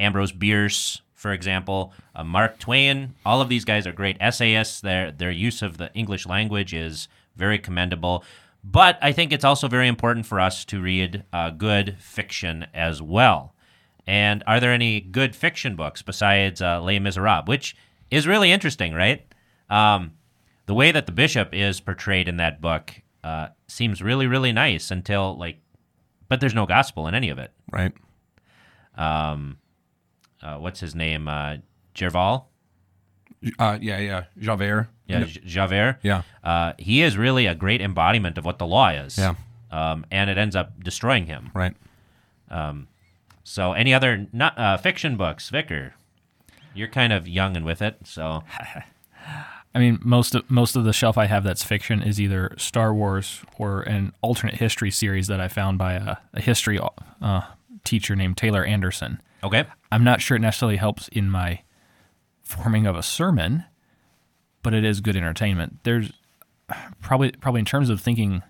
[0.00, 3.14] Ambrose Bierce, for example, uh, Mark Twain.
[3.24, 4.80] All of these guys are great essayists.
[4.80, 8.24] Their their use of the English language is very commendable.
[8.64, 13.00] But I think it's also very important for us to read uh, good fiction as
[13.00, 13.54] well.
[14.06, 17.76] And are there any good fiction books besides uh, Les Miserables, which
[18.10, 19.24] is really interesting, right?
[19.68, 20.12] Um,
[20.66, 22.92] the way that the bishop is portrayed in that book
[23.24, 25.58] uh, seems really, really nice until like,
[26.28, 27.52] but there's no gospel in any of it.
[27.70, 27.92] Right.
[28.96, 29.58] Um,
[30.42, 31.28] uh, what's his name?
[31.28, 31.56] Uh,
[31.94, 32.48] Gerval?
[33.58, 34.24] Uh, yeah, yeah.
[34.38, 34.88] Javert.
[35.06, 35.98] Yeah, J- Javert.
[36.02, 36.22] Yeah.
[36.44, 39.16] Uh, he is really a great embodiment of what the law is.
[39.18, 39.34] Yeah.
[39.70, 41.50] Um, and it ends up destroying him.
[41.54, 41.74] Right.
[43.42, 45.94] So, any other not, uh, fiction books, Vicar?
[46.74, 48.44] You're kind of young and with it, so
[49.74, 52.94] I mean, most of most of the shelf I have that's fiction is either Star
[52.94, 56.78] Wars or an alternate history series that I found by a, a history
[57.20, 57.40] uh,
[57.84, 59.20] teacher named Taylor Anderson.
[59.42, 59.64] okay.
[59.92, 61.62] I'm not sure it necessarily helps in my
[62.42, 63.64] forming of a sermon,
[64.62, 65.80] but it is good entertainment.
[65.84, 66.12] There's
[67.00, 68.42] probably probably in terms of thinking,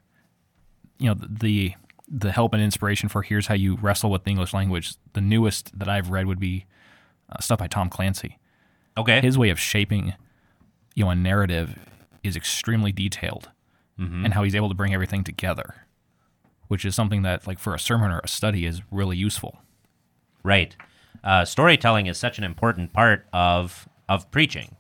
[0.99, 1.75] you know, the
[2.09, 4.95] the help and inspiration for here's how you wrestle with the English language.
[5.13, 6.67] The newest that I've read would be
[7.31, 8.39] uh, stuff by Tom Clancy.
[8.99, 9.21] Okay.
[9.21, 10.15] His way of shaping,
[10.95, 11.79] you know, a narrative
[12.23, 13.51] is extremely detailed,
[13.97, 15.87] and how he's able to bring everything together,
[16.69, 19.61] which is something that, like, for a sermon or a study, is really useful.
[20.43, 20.75] Right.
[21.23, 24.75] Uh, storytelling is such an important part of of preaching.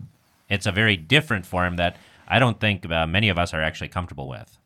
[0.49, 3.89] It's a very different form that I don't think uh, many of us are actually
[3.89, 4.59] comfortable with.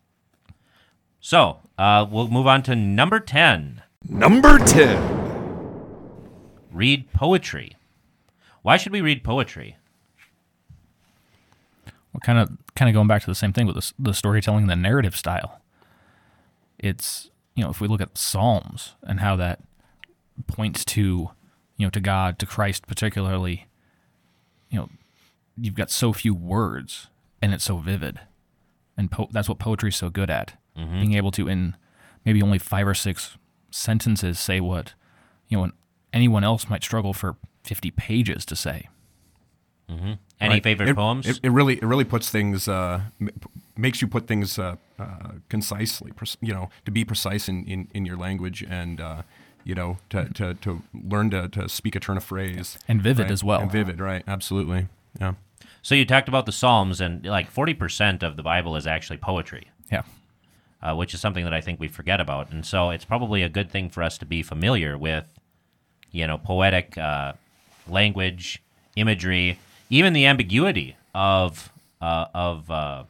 [1.19, 3.81] So uh, we'll move on to number ten.
[4.07, 5.25] Number 10.
[6.71, 7.75] Read poetry.
[8.61, 9.77] Why should we read poetry?
[12.13, 14.63] Well, kind of kind of going back to the same thing with the, the storytelling,
[14.63, 15.59] and the narrative style.
[16.77, 19.61] It's you know if we look at Psalms and how that
[20.47, 21.31] points to
[21.77, 23.67] you know to God to Christ particularly,
[24.69, 24.89] you know
[25.57, 27.07] you've got so few words
[27.41, 28.19] and it's so vivid,
[28.97, 31.75] and po- that's what poetry is so good at being able to in
[32.25, 33.37] maybe only five or six
[33.71, 34.93] sentences say what
[35.47, 35.71] you know
[36.11, 38.89] anyone else might struggle for fifty pages to say.
[39.87, 40.17] Any
[40.55, 40.63] Right.
[40.63, 41.27] favorite It- poems?
[41.27, 44.75] It, it really, it really puts things, uh, m- p- makes you put things uh,
[44.99, 49.21] uh, concisely, pres- you know, to be precise in, in, in your language and, uh,
[49.65, 52.77] you know, to, to, to learn to, to speak a turn of phrase.
[52.87, 53.31] And vivid right?
[53.31, 53.59] as well.
[53.61, 54.23] And vivid, right?
[54.27, 54.87] Absolutely.
[55.19, 55.33] Yeah.
[55.81, 59.17] so you talked about the Psalms, and like forty percent of the Bible is actually
[59.17, 59.67] poetry.
[59.91, 60.03] Yeah.
[60.81, 62.51] uh, which is something that I think we forget about.
[62.51, 65.27] And so it's probably a good thing for us to be familiar with,
[66.11, 67.33] you know, poetic uh,
[67.87, 68.61] language,
[68.95, 69.57] imagery,
[69.89, 73.03] even the ambiguity of uh, of uh,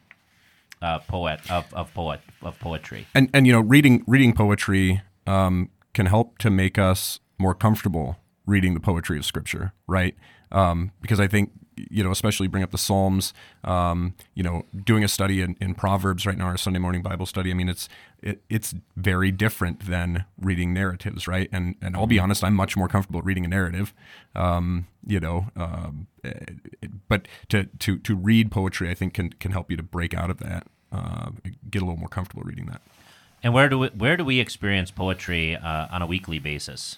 [0.82, 3.08] uh, poet of, of poet of poetry.
[3.13, 8.18] and and you know reading reading poetry um, can help to make us more comfortable
[8.46, 10.16] reading the poetry of scripture right?
[10.52, 11.50] Um, because i think
[11.92, 13.34] you know especially bring up the psalms
[13.66, 17.26] um, you know doing a study in, in proverbs right now our sunday morning bible
[17.26, 17.90] study i mean it's
[18.22, 21.50] it, it's very different than reading narratives right?
[21.52, 23.94] And and i'll be honest i'm much more comfortable reading a narrative
[24.36, 29.32] um, you know um, it, it- but to to to read poetry i think can
[29.32, 31.30] can help you to break out of that uh,
[31.70, 32.82] get a little more comfortable reading that
[33.43, 36.98] And where do we, where do we experience poetry uh, on a weekly basis?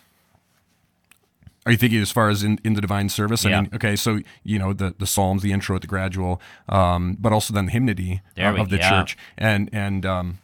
[1.66, 3.46] Are you thinking as far as in, in the divine service?
[3.46, 3.62] I Yeah.
[3.62, 7.54] mean, okay, so you know the the psalms, the intro, the gradual, um, but also
[7.54, 8.90] then the hymnody uh, we- of the yeah.
[8.90, 10.38] church, and and um,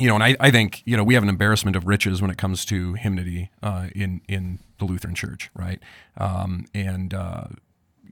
[0.00, 2.32] you know, and I, I think you know we have an embarrassment of riches when
[2.32, 5.80] it comes to hymnody uh, in in the Lutheran Church, right?
[6.16, 7.44] Um, and uh,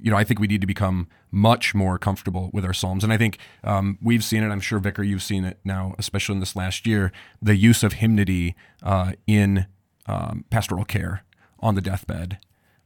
[0.00, 3.12] you know, I think we need to become much more comfortable with our psalms, and
[3.12, 4.48] I think um, we've seen it.
[4.48, 7.94] I'm sure Vicar, you've seen it now, especially in this last year, the use of
[7.94, 9.66] hymnody uh, in
[10.06, 11.24] um, pastoral care
[11.61, 12.38] on the deathbed.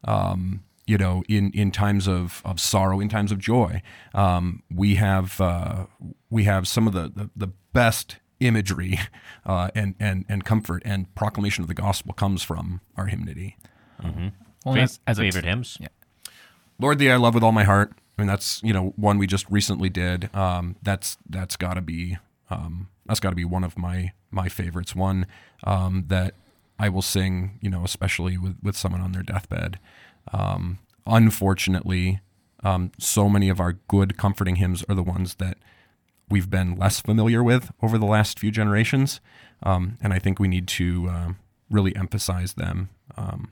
[0.03, 3.81] Um, you know, in, in times of, of sorrow, in times of joy,
[4.13, 5.85] um, we have uh,
[6.29, 8.99] we have some of the, the, the best imagery
[9.45, 13.55] uh, and, and and comfort and proclamation of the gospel comes from our hymnody.
[14.65, 15.77] Well, as, as a- favorite hymns?
[15.79, 15.87] Yeah.
[16.81, 17.93] Lord, thee I love with all my heart.
[18.17, 20.33] I mean, that's you know one we just recently did.
[20.35, 22.17] Um, that's that's got to be
[22.49, 24.95] um, that's got to be one of my my favorites.
[24.95, 25.27] One
[25.63, 26.33] um, that
[26.79, 29.79] I will sing, you know, especially with with someone on their deathbed.
[30.33, 32.19] Um, unfortunately,
[32.63, 35.57] um, so many of our good comforting hymns are the ones that
[36.29, 39.21] we've been less familiar with over the last few generations,
[39.61, 41.37] um, and I think we need to um
[41.69, 43.51] really emphasize them, um,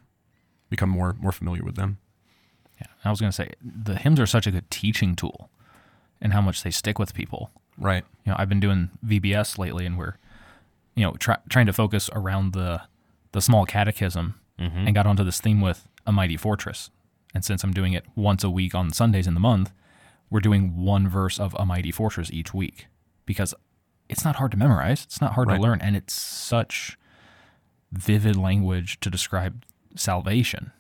[0.69, 1.99] become more more familiar with them.
[2.79, 5.49] Yeah, I was going to say the hymns are such a good teaching tool,
[6.21, 7.51] and how much they stick with people.
[7.77, 8.03] Right.
[8.25, 10.15] You know, I've been doing VBS lately, and we're,
[10.95, 12.81] you know, try, trying to focus around the
[13.31, 14.87] the small catechism, mm-hmm.
[14.87, 16.89] and got onto this theme with a mighty fortress.
[17.33, 19.71] And since I'm doing it once a week on Sundays in the month,
[20.31, 22.87] we're doing one verse of a mighty fortress each week
[23.27, 23.53] because
[24.09, 25.03] it's not hard to memorize.
[25.03, 25.57] It's not hard Right.
[25.57, 26.97] to learn, and it's such
[27.91, 29.63] vivid language to describe
[29.95, 30.71] salvation.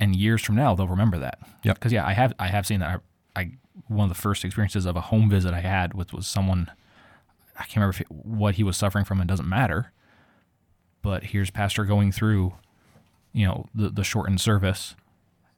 [0.00, 1.38] And years from now, they'll remember that.
[1.62, 1.76] Yep.
[1.76, 3.00] Because yeah, I have I have seen that.
[3.36, 3.50] I, I
[3.88, 6.70] one of the first experiences of a home visit I had with was someone.
[7.56, 9.20] I can't remember if it, what he was suffering from.
[9.20, 9.92] It doesn't matter.
[11.02, 12.54] But here's pastor going through,
[13.32, 14.96] you know, the the shortened service,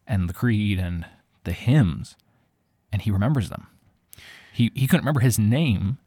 [0.06, 1.06] and the creed and
[1.44, 2.16] the hymns,
[2.92, 3.68] and he remembers them.
[4.52, 5.98] He he couldn't remember his name,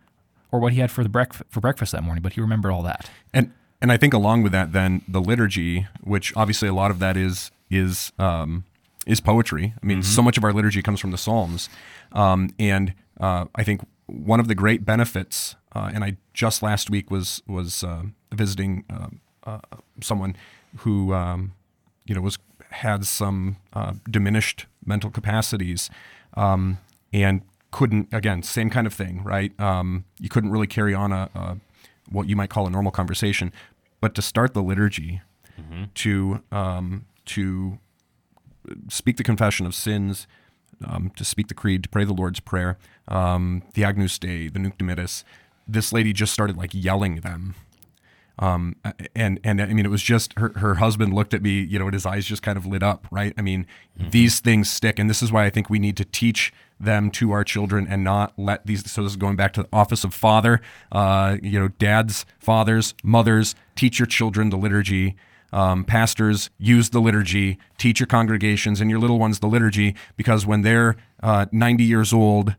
[0.51, 2.83] or what he had for the breakfast for breakfast that morning, but he remembered all
[2.83, 3.09] that.
[3.33, 6.99] And and I think along with that, then the liturgy, which obviously a lot of
[6.99, 8.63] that is is um,
[9.05, 9.73] is poetry.
[9.81, 11.69] I mean, so much of our liturgy comes from the Psalms,
[12.11, 15.55] um, and uh, I think one of the great benefits.
[15.75, 19.59] Uh, and I just last week was was uh, visiting um uh,
[20.01, 20.35] someone
[20.77, 21.53] who um,
[22.05, 22.37] you know was
[22.71, 25.89] had some uh, diminished mental capacities,
[26.35, 26.77] um,
[27.13, 29.57] and couldn't again same kind of thing, right?
[29.59, 31.57] Um, you couldn't really carry on a, a
[32.09, 33.51] what you might call a normal conversation,
[34.01, 35.21] but to start the liturgy,
[35.95, 37.05] to um,
[37.35, 37.79] to
[38.89, 40.27] speak the confession of sins,
[40.85, 44.59] um, to speak the creed, to pray the Lord's Prayer, um, the Agnus Dei, the
[44.59, 45.23] Nunc Dimittis.
[45.67, 47.55] This lady just started like yelling them.
[48.39, 48.77] Um,
[49.13, 51.85] and and I mean, it was just her, her husband looked at me, you know,
[51.85, 53.33] and his eyes just kind of lit up, right?
[53.37, 56.53] I mean, these things stick, and this is why I think we need to teach
[56.79, 58.89] them to our children and not let these.
[58.89, 60.61] So this is going back to the office of father,
[60.93, 65.17] uh, you know, dads, fathers, mothers, teach your children the liturgy.
[65.51, 70.45] Um, pastors use the liturgy, teach your congregations and your little ones the liturgy, because
[70.45, 72.55] when they're uh, 90 years old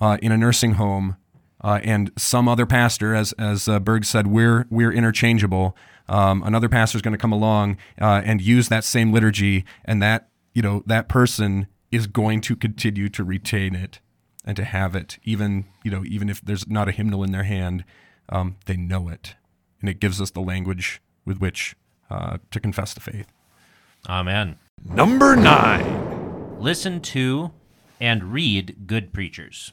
[0.00, 1.16] uh, in a nursing home,
[1.64, 5.74] uh, and some other pastor, as as uh, Berg said, we're we're interchangeable.
[6.08, 10.02] Um, another pastor is going to come along uh, and use that same liturgy, and
[10.02, 14.00] that you know that person is going to continue to retain it
[14.44, 17.44] and to have it, even you know even if there's not a hymnal in their
[17.44, 17.84] hand,
[18.28, 19.34] um, they know it,
[19.80, 21.74] and it gives us the language with which
[22.14, 23.26] uh, to confess the faith.
[24.08, 24.56] Amen.
[24.84, 26.60] Number nine.
[26.60, 27.50] Listen to
[28.00, 29.72] and read good preachers.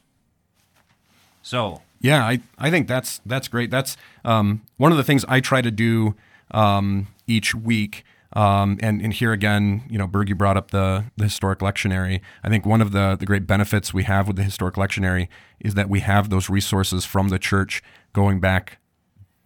[1.41, 3.69] So, Yeah, I, I think that's that's great.
[3.69, 6.15] That's um, one of the things I try to do
[6.51, 8.03] um, each week.
[8.33, 12.21] Um, and, and here again, you know, Bergie brought up the, the historic lectionary.
[12.43, 15.27] I think one of the, the great benefits we have with the historic lectionary
[15.59, 18.77] is that we have those resources from the church going back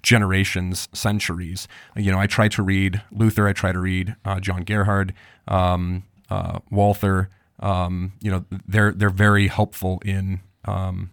[0.05, 1.67] generations, centuries.
[1.97, 5.13] You know, I try to read Luther, I try to read uh, John Gerhard,
[5.47, 7.29] um, uh, Walther.
[7.59, 11.09] Um, you know, they're they're very helpful in um,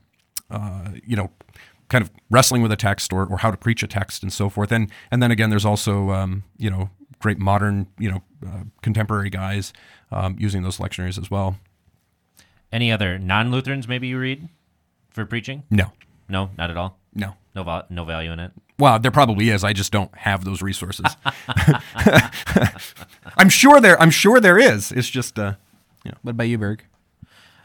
[0.51, 1.31] uh, you know,
[1.89, 4.49] kind of wrestling with a text or, or how to preach a text and so
[4.49, 4.71] forth.
[4.71, 9.31] And and then again, there's also um, you know great modern you know uh, contemporary
[9.31, 9.73] guys
[10.11, 11.57] um, using those lectionaries as well.
[12.73, 14.49] any other non Lutherans maybe you read
[15.11, 15.63] for preaching?
[15.71, 15.93] No,
[16.29, 16.99] No, not at all.
[17.15, 17.37] no.
[17.55, 18.53] No, val- no value in it.
[18.79, 19.63] Well, there probably is.
[19.63, 21.07] I just don't have those resources.
[23.37, 24.01] I'm sure there.
[24.01, 24.93] I'm sure there is.
[24.93, 25.39] It's just.
[25.39, 25.55] Uh,
[26.23, 26.85] What about you, Berg?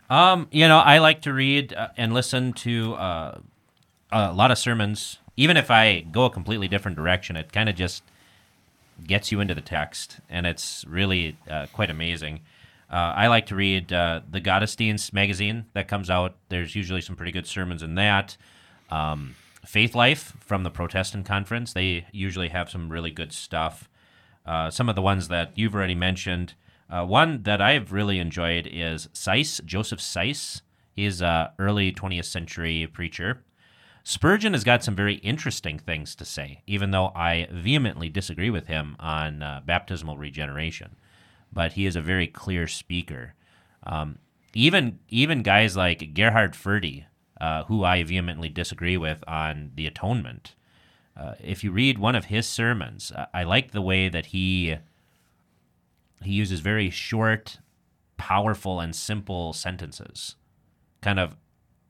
[0.10, 3.39] Um, you know, I like to read uh, and listen to uh,
[4.12, 5.17] a lot of sermons.
[5.36, 8.04] Even if I go a completely different direction, it kind of just
[9.06, 12.39] gets you into the text, and it's really uh, quite amazing.
[12.89, 16.36] Uh, I like to read uh, the Gottesdienst magazine that comes out.
[16.50, 18.38] There's usually some pretty good sermons in that.
[18.89, 19.36] Um,
[19.67, 23.89] Faith Life from the Protestant Conference, they usually have some really good stuff.
[24.45, 26.53] Uh, some of the ones that you've already mentioned.
[26.89, 30.62] Uh, one that I've really enjoyed is Seiss, Joseph Seiss.
[30.93, 33.43] He's a early 20th century preacher.
[34.06, 38.67] Spurgeon has got some very interesting things to say, even though I vehemently disagree with
[38.67, 40.95] him on uh, baptismal regeneration.
[41.51, 43.34] But he is a very clear speaker.
[43.84, 44.19] Um,
[44.53, 47.03] even even guys like Gerhard Forde,
[47.39, 50.56] uh, who I vehemently disagree with on the atonement.
[51.15, 54.78] Uh, if you read one of his sermons, I, I like the way that he
[56.23, 57.60] he uses very short,
[58.17, 60.36] powerful, and simple sentences,
[61.02, 61.36] kind of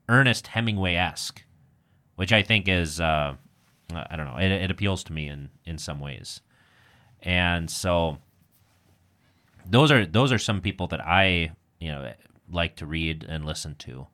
[0.08, 1.44] Ernest Hemingway esque,
[2.16, 3.34] which I think is uh,
[3.92, 6.40] I don't know it, it appeals to me in in some ways,
[7.22, 8.18] and so
[9.66, 12.12] those are those are some people that I you know
[12.50, 14.06] like to read and listen to.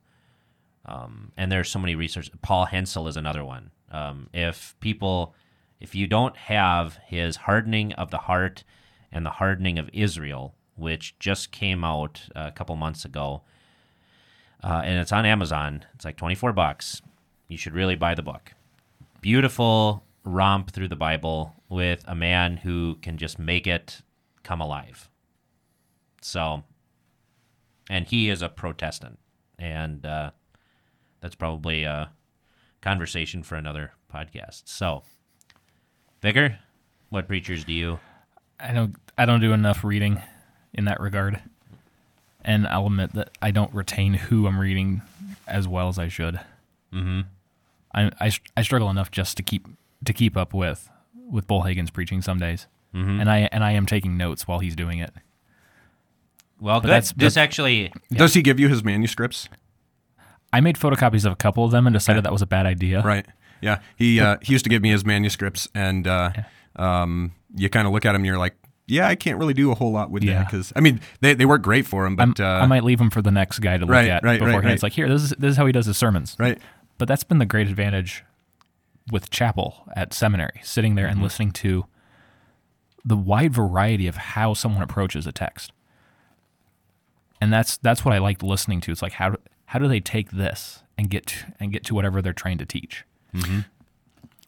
[0.86, 2.30] Um, and there's so many research.
[2.42, 3.70] Paul Hensel is another one.
[3.90, 5.34] Um, if people,
[5.80, 8.64] if you don't have his hardening of the heart
[9.10, 13.42] and the hardening of Israel, which just came out a couple months ago,
[14.62, 17.02] uh, and it's on Amazon, it's like 24 bucks.
[17.48, 18.52] You should really buy the book.
[19.20, 24.02] Beautiful romp through the Bible with a man who can just make it
[24.42, 25.10] come alive.
[26.22, 26.64] So,
[27.90, 29.18] and he is a Protestant,
[29.58, 30.30] and uh,
[31.24, 32.10] that's probably a
[32.82, 34.64] conversation for another podcast.
[34.66, 35.04] So,
[36.20, 36.58] Vicar,
[37.08, 37.98] what preachers do you?
[38.60, 40.20] I don't I don't do enough reading
[40.74, 41.40] in that regard.
[42.42, 45.00] And I'll admit that I don't retain who I'm reading
[45.48, 46.38] as well as I should.
[46.92, 47.20] Mm-hmm.
[47.94, 49.66] I, I, I struggle enough just to keep
[50.04, 50.90] to keep up with
[51.30, 53.18] with Bullhagen's preaching some days, Mhm.
[53.18, 55.14] and I and I am taking notes while he's doing it.
[56.60, 56.90] Well, But good.
[56.90, 59.48] that's- this that's- actually, Does he give you his manuscripts?
[60.56, 63.02] I made photocopies of a couple of them and decided that was a bad idea.
[63.02, 63.26] Right.
[63.60, 63.80] Yeah.
[63.96, 66.30] He uh, he used to give me his manuscripts, and uh,
[66.76, 68.54] um, you kind of look at him, and you're like,
[68.86, 71.46] yeah, I can't really do a whole lot with that because I mean they, they
[71.46, 73.84] work great for him, but uh, I might leave them for the next guy to
[73.86, 74.64] look Right, at right, right, beforehand.
[74.66, 74.74] right.
[74.74, 76.36] It's like here, this is this is how he does his sermons.
[76.38, 76.58] right.
[76.98, 78.22] But that's been the great advantage
[79.10, 81.24] with chapel at seminary, sitting there and Mm-hmm.
[81.24, 81.86] listening to
[83.04, 85.72] the wide variety of how someone approaches a text.
[87.40, 88.92] And that's that's what I liked listening to.
[88.92, 89.36] It's like how
[89.74, 92.64] how do they take this and get to, and get to whatever they're trying to
[92.64, 93.04] teach?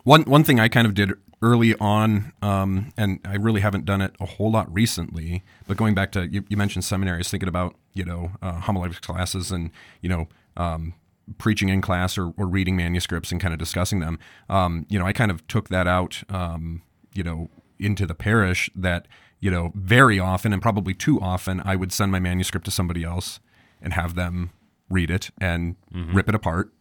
[0.05, 4.01] One one thing I kind of did early on, um, and I really haven't done
[4.01, 5.43] it a whole lot recently.
[5.67, 9.51] But going back to you, you mentioned seminaries, thinking about you know uh, homiletics classes
[9.51, 9.71] and
[10.01, 10.95] you know um,
[11.39, 14.21] preaching in class or, or reading manuscripts and kind of discussing them.
[14.49, 16.23] Um, you know, I kind of took that out.
[16.29, 16.83] Um,
[17.15, 17.51] you know,
[17.81, 19.09] into the parish that
[19.41, 23.03] you know very often and probably too often I would send my manuscript to somebody
[23.03, 23.41] else
[23.83, 24.53] and have them
[24.89, 26.73] read it and rip it apart,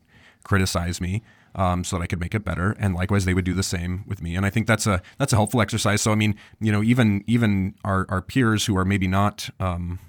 [0.44, 1.24] criticize me
[1.56, 2.76] um, so that I could make it better.
[2.80, 4.36] And likewise, they would do the same with me.
[4.36, 6.02] And I think that's a that's a helpful exercise.
[6.02, 10.00] So I mean, you know, even even our, our peers who are maybe not, um,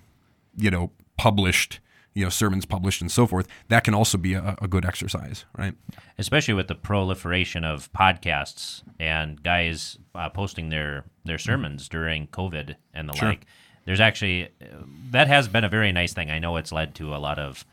[0.57, 1.80] you know, published,
[2.14, 5.44] you know, sermons published and so forth, that can also be a, a good exercise,
[5.57, 5.74] right?
[6.18, 12.76] especially with the proliferation of podcasts and guys uh, posting their their sermons during COVID
[12.94, 13.47] and the like.
[13.84, 16.30] There's actually uh, that has been a very nice thing.
[16.30, 17.64] I know it's led to a lot of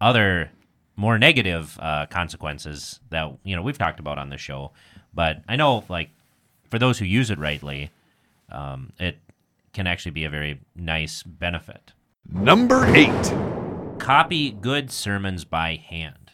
[0.00, 0.50] other
[0.96, 4.72] more negative uh, consequences that you know we've talked about on the show,
[5.14, 6.10] but I know like
[6.70, 7.90] for those who use it rightly,
[8.50, 9.18] um, it
[9.72, 11.92] can actually be a very nice benefit.
[12.30, 13.34] Number eight.
[13.98, 16.32] Copy good sermons by hand.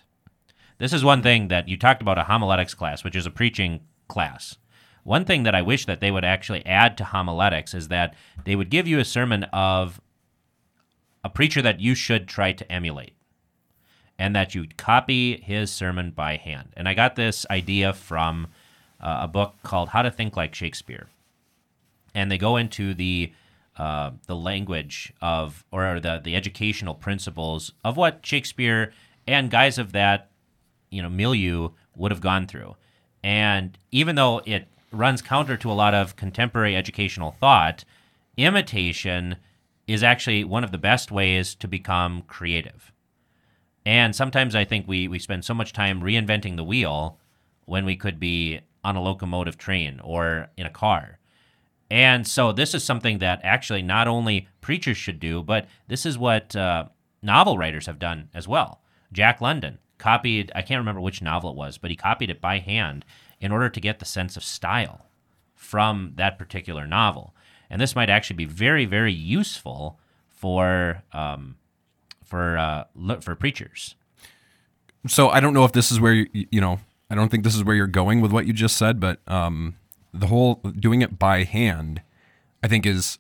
[0.79, 3.81] This is one thing that you talked about a homiletics class, which is a preaching
[4.09, 4.57] class.
[5.05, 8.14] One thing that I wish that they would actually add to homiletics is that
[8.45, 10.01] they would give you a sermon of
[11.25, 13.16] a preacher that you should try to emulate
[14.19, 16.69] and that you copy his sermon by hand.
[16.77, 18.49] And I got this idea from
[19.01, 21.09] uh, a book called How to Think Like Shakespeare.
[22.14, 23.33] And they go into the
[23.77, 28.93] uh, the language of or the the educational principles of what Shakespeare
[29.27, 30.31] and guys of that
[30.91, 32.77] you know milieu would have gone through.
[33.23, 37.85] And even though it runs counter to a lot of contemporary educational thought,
[38.37, 39.37] imitation
[39.87, 42.93] is actually one of the best ways to become creative.
[43.87, 47.20] And sometimes I think we, we spend so much time reinventing the wheel
[47.66, 51.20] when we could be on a locomotive train or in a car.
[51.89, 56.18] And so this is something that actually not only preachers should do, but this is
[56.18, 56.87] what uh,
[57.22, 58.80] novel writers have done as well.
[59.12, 62.59] Jack London copied, I can't remember which novel it was, but he copied it by
[62.59, 63.05] hand
[63.41, 65.07] in order to get the sense of style
[65.55, 67.37] from that particular novel.
[67.70, 71.57] And this might actually be very, very useful for um,
[72.27, 72.85] for uh,
[73.20, 73.95] for preachers.
[75.07, 77.55] So I don't know if this is where you, you know I don't think this
[77.55, 79.77] is where you're going with what you just said, but um,
[80.12, 82.03] the whole doing it by hand,
[82.62, 83.18] I think is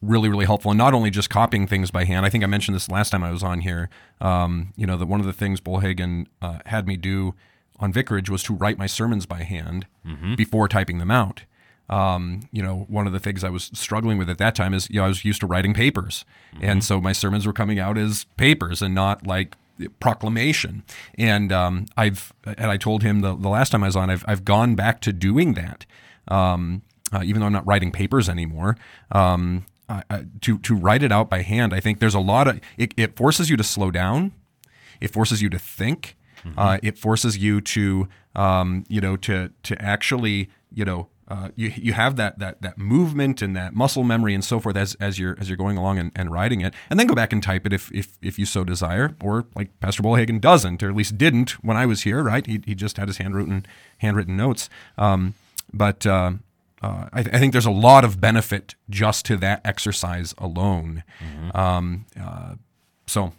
[0.00, 2.24] really really helpful, and not only just copying things by hand.
[2.24, 3.90] I think I mentioned this last time I was on here.
[4.20, 7.34] Um, you know that one of the things Bullhagen uh, had me do
[7.78, 9.86] on vicarage was to write my sermons by hand
[10.36, 11.42] before typing them out.
[11.88, 14.88] Um, you know, one of the things I was struggling with at that time is,
[14.90, 16.24] you know, I was used to writing papers.
[16.60, 19.56] And so my sermons were coming out as papers and not like
[20.00, 20.82] proclamation.
[21.18, 24.24] And um, I've, and I told him the, the last time I was on, I've,
[24.26, 25.86] I've gone back to doing that.
[26.28, 26.82] Um,
[27.12, 28.76] uh, even though I'm not writing papers anymore,
[29.12, 32.48] um, I, I, to, to write it out by hand, I think there's a lot
[32.48, 34.32] of, it, it forces you to slow down.
[35.00, 36.16] It forces you to think.
[36.56, 41.72] Uh, it forces you to, um, you know, to to actually, you know, uh, you
[41.76, 45.18] you have that that that movement and that muscle memory and so forth as as
[45.18, 47.66] you're as you're going along and, and writing it, and then go back and type
[47.66, 51.18] it if if if you so desire, or like Pastor Bullhagen doesn't, or at least
[51.18, 52.46] didn't when I was here, right?
[52.46, 53.66] He he just had his handwritten
[53.98, 54.68] handwritten notes.
[54.96, 55.34] Um,
[55.72, 56.32] but uh,
[56.80, 61.02] uh, I, th- I think there's a lot of benefit just to that exercise alone.
[61.54, 62.54] Um, uh,
[63.06, 63.32] so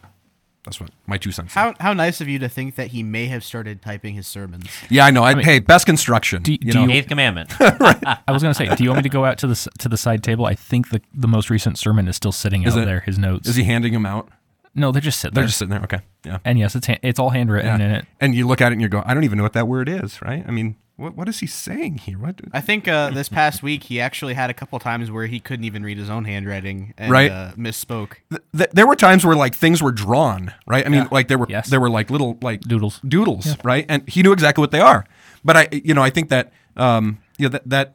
[0.67, 1.53] that's what my two cents.
[1.53, 4.67] How how nice of you to think that he may have started typing his sermons.
[4.89, 5.23] yeah, I know.
[5.23, 6.43] I, hey, best construction.
[6.43, 7.53] Do- you do know, you- Eighth commandment.
[7.59, 9.87] I was going to say, do you want me to go out to the to
[9.89, 10.45] the side table?
[10.45, 12.99] I think the the most recent sermon is still sitting out it- there.
[12.99, 13.47] His notes.
[13.47, 14.29] is he handing them out?
[14.75, 15.47] no, they're just sitting They're there.
[15.47, 15.81] just sitting there.
[15.83, 15.99] Okay.
[16.25, 16.37] Yeah.
[16.45, 18.05] and yes, it's ha- it's all handwritten in it.
[18.19, 19.89] And you look at it and you go, I don't even know what that word
[19.89, 20.43] is, right?
[20.47, 22.17] I mean, what what is he saying here?
[22.17, 22.41] What?
[22.53, 25.63] I think uh, this past week he actually had a couple times where he couldn't
[25.65, 27.31] even read his own handwriting and Right.
[27.31, 28.15] uh, misspoke.
[28.31, 30.85] Th- th- there were times where like things were drawn, right?
[30.85, 31.69] I mean, like there were Yes.
[31.69, 32.99] there were like little like Doodles.
[33.07, 33.85] doodles, right?
[33.87, 35.05] And he knew exactly what they are.
[35.45, 37.93] But I, you know, I think that um, you know that that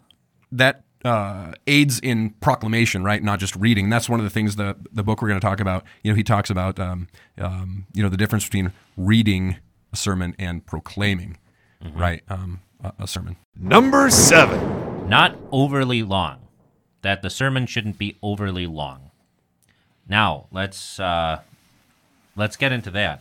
[0.53, 3.20] that uh, aids in proclamation, right?
[3.22, 3.90] Not just reading.
[3.90, 5.82] That's one of the things the the book we're going to talk about.
[6.05, 9.57] You know, he talks about um, um, you know the difference between reading
[9.92, 11.36] a sermon and proclaiming,
[11.94, 12.22] right?
[12.28, 13.36] Um, a, a sermon.
[13.58, 15.08] Number seven.
[15.08, 16.38] not overly long.
[17.02, 19.10] That the sermon shouldn't be overly long.
[20.08, 21.40] Now let's uh,
[22.36, 23.20] let's get into that.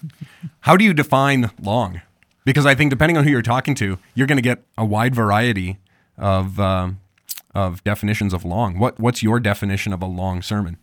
[0.60, 2.00] How do you define long?
[2.44, 5.14] Because I think depending on who you're talking to, you're going to get a wide
[5.14, 5.78] variety
[6.16, 7.00] of um,
[7.54, 8.78] of definitions of long.
[8.78, 10.78] What what's your definition of a long sermon?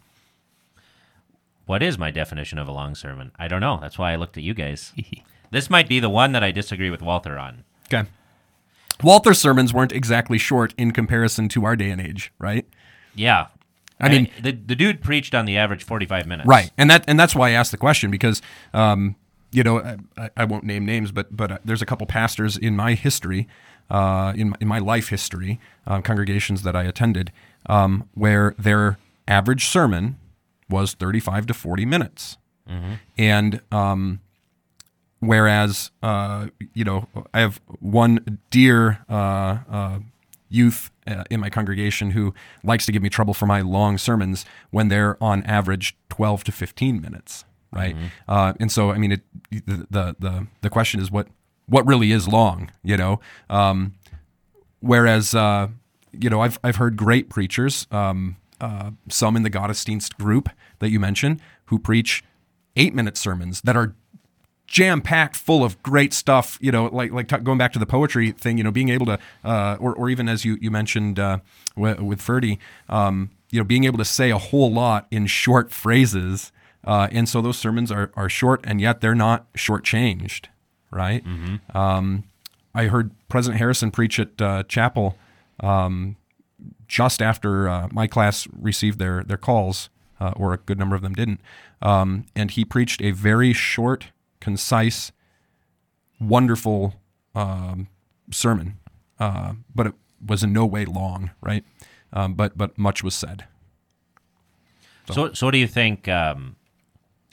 [1.69, 3.31] what is my definition of a long sermon?
[3.37, 3.77] I don't know.
[3.79, 4.91] That's why I looked at you guys.
[5.51, 7.63] this might be the one that I disagree with Walther on.
[7.91, 8.07] Okay.
[9.03, 12.65] Walther's sermons weren't exactly short in comparison to our day and age, right?
[13.15, 13.47] Yeah.
[13.99, 16.47] I mean- the the dude preached on the average 45 minutes.
[16.47, 18.41] Right, and that and that's why I asked the question because,
[18.73, 19.15] um,
[19.51, 22.75] you know, I, I won't name names, but but uh, there's a couple pastors in
[22.77, 23.47] my history,
[23.89, 27.31] uh, in my, in my life history, uh, congregations that I attended,
[27.65, 30.17] um, where their average sermon
[30.69, 32.37] was 35 to 40 minutes,
[33.17, 34.21] and um,
[35.19, 39.99] whereas uh, you know I have one dear uh, uh,
[40.49, 44.45] youth uh, in my congregation who likes to give me trouble for my long sermons
[44.71, 47.95] when they're on average 12 to 15 minutes right?
[48.27, 51.27] Uh, and so I mean it the, the the the question is what
[51.67, 53.19] what really is long you know?
[53.49, 53.93] Um,
[54.79, 55.67] whereas uh,
[56.11, 60.49] you know I've I've heard great preachers um, uh, some in the Gottesdienst group
[60.79, 62.23] that you mentioned who preach
[62.75, 63.95] eight minute sermons that are
[64.69, 66.57] jam packed full of great stuff.
[66.61, 68.57] You know, like like t- going back to the poetry thing.
[68.57, 71.39] You know, being able to, uh, or or even as you you mentioned uh,
[71.75, 72.57] with, with Forde,
[72.87, 76.51] um, you know, being able to say a whole lot in short phrases.
[76.85, 80.45] Uh, and so those sermons are are short, and yet they're not shortchanged,
[80.91, 81.23] right?
[81.75, 82.23] Um,
[82.73, 85.17] I heard President Harrison preach at uh, chapel
[85.59, 86.15] um,
[86.87, 89.89] just after uh, my class received their their calls,
[90.21, 91.41] uh, or a good number of them didn't,
[91.81, 94.05] um, and he preached a very short,
[94.41, 95.11] concise,
[96.19, 96.95] wonderful
[97.35, 97.87] um,
[98.31, 98.77] sermon,
[99.19, 99.93] uh, but it
[100.25, 101.63] was in no way long, right?
[102.11, 103.45] Um, but but much was said.
[105.11, 106.55] So, so what do you think um,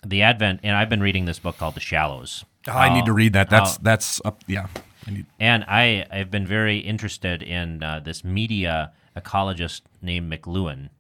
[0.04, 0.60] the Advent?
[0.62, 2.44] And I've been reading this book called The Shallows.
[2.66, 3.50] I need to read that.
[3.50, 4.42] That's how- that's up.
[4.46, 4.66] Yeah,
[5.06, 5.26] I need.
[5.38, 10.90] And I have been very interested in uh, this media ecologist named McLuhan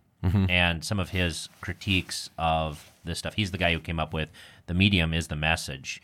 [0.50, 3.34] and some of his critiques of this stuff.
[3.34, 4.28] He's the guy who came up with
[4.66, 6.02] the medium is the message.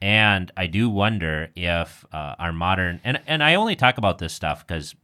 [0.00, 4.32] And I do wonder if uh, our modern and and I only talk about this
[4.32, 4.94] stuff because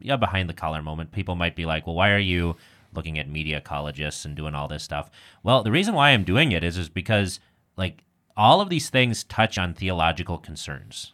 [0.00, 2.56] yeah, behind the collar moment, people might be like, well, why are you
[2.92, 5.10] looking at media ecologists and doing all this stuff?
[5.42, 7.40] Well, the reason why I'm doing it is is because
[7.76, 8.04] like
[8.36, 11.12] all of these things touch on theological concerns.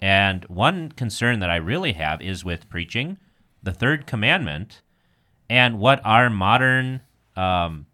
[0.00, 3.18] And one concern that I really have is with preaching,
[3.62, 4.80] the third commandment,
[5.50, 7.00] and what our modern
[7.36, 7.86] um,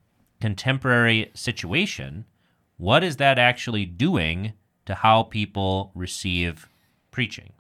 [0.45, 2.27] contemporary situation,
[2.77, 4.53] what is that actually doing
[4.85, 6.69] to how people receive
[7.11, 7.55] preaching?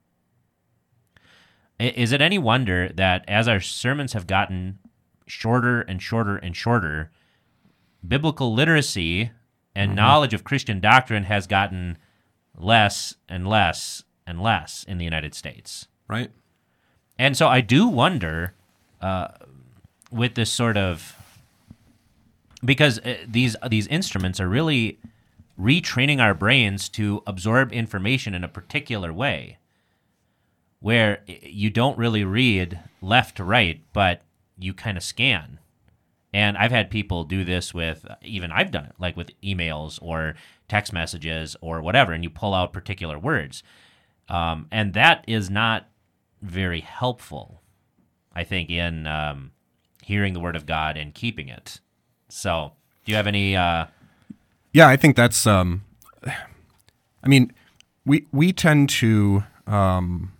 [1.79, 4.81] Is it any wonder that as our sermons have gotten
[5.27, 7.11] shorter and shorter and shorter,
[8.07, 9.31] biblical literacy
[9.75, 11.97] and knowledge of Christian doctrine has gotten
[12.55, 15.89] less and less and less in the United States?
[16.07, 16.31] Right.
[17.19, 18.53] And so I do wonder
[19.01, 19.29] uh,
[20.13, 21.17] with this sort of
[22.65, 24.99] because uh, these these instruments are really
[25.61, 29.59] retraining our brains to absorb information in a particular way
[30.81, 34.23] where you don't really read left to right but
[34.59, 35.59] you kind of scan
[36.33, 40.35] and I've had people do this with even I've done it like with emails or
[40.69, 43.63] text messages or whatever and you pull out particular words
[44.29, 45.89] um, and that is not
[46.41, 47.63] very helpful,
[48.33, 49.53] I think, in um,
[50.03, 51.81] hearing the word of God and keeping it.
[52.29, 52.73] So,
[53.05, 53.57] do you have any?
[53.57, 53.87] Uh,
[54.73, 55.47] Yeah, I think that's.
[55.47, 55.85] Um,
[56.27, 57.53] I mean,
[58.05, 60.33] we we tend to um,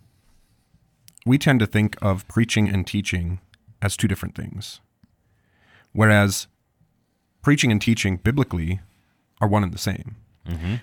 [1.25, 3.39] we tend to think of preaching and teaching
[3.81, 4.79] as two different things,
[5.93, 6.47] whereas
[7.41, 8.79] preaching and teaching biblically
[9.41, 10.15] are one and the same.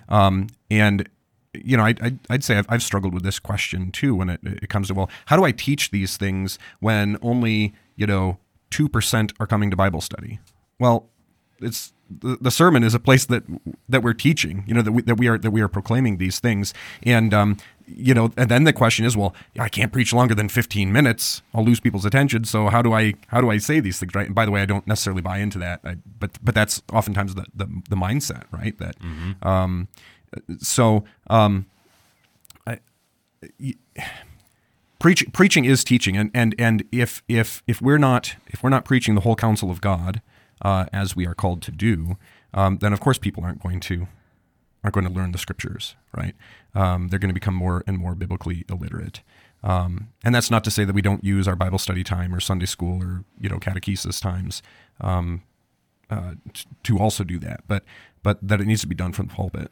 [0.09, 1.07] Um, and
[1.53, 4.39] you know, I'd, I'd, I'd say I've, I've struggled with this question too when it,
[4.43, 8.39] it comes to well, how do I teach these things when only you know
[8.71, 10.39] two percent are coming to Bible study?
[10.79, 11.07] Well,
[11.59, 13.43] it's the, the sermon is a place that
[13.89, 16.39] that we're teaching you know that we, that we are that we are proclaiming these
[16.39, 16.73] things.
[17.03, 17.57] And um
[17.87, 21.41] you know and then the question is well i can't preach longer than 15 minutes.
[21.53, 22.43] I'll lose people's attention.
[22.43, 24.25] So how do i how do i say these things right?
[24.27, 25.79] And by the way i don't necessarily buy into that.
[25.83, 28.77] I, but but that's oftentimes the the, the mindset right?
[28.77, 28.95] That
[29.41, 29.87] um
[30.59, 31.65] so um
[32.67, 32.79] I,
[33.59, 33.75] y-
[34.99, 36.15] preach, preaching is teaching.
[36.17, 39.71] And, and and if if if we're not if we're not preaching the whole counsel
[39.71, 40.21] of god
[40.63, 42.17] uh, as we are called to do
[42.53, 44.07] um, then of course people aren't going to
[44.83, 46.35] aren't going to learn the scriptures right?
[46.75, 49.21] Um, they're going to become more and more biblically illiterate.
[49.63, 52.41] Um, and that's not to say that we don't use our bible study time or
[52.41, 54.61] sunday school or you know catechesis times
[54.99, 55.43] um,
[56.09, 56.33] uh,
[56.83, 57.85] to also do that but
[58.23, 59.71] but that it needs to be done from the pulpit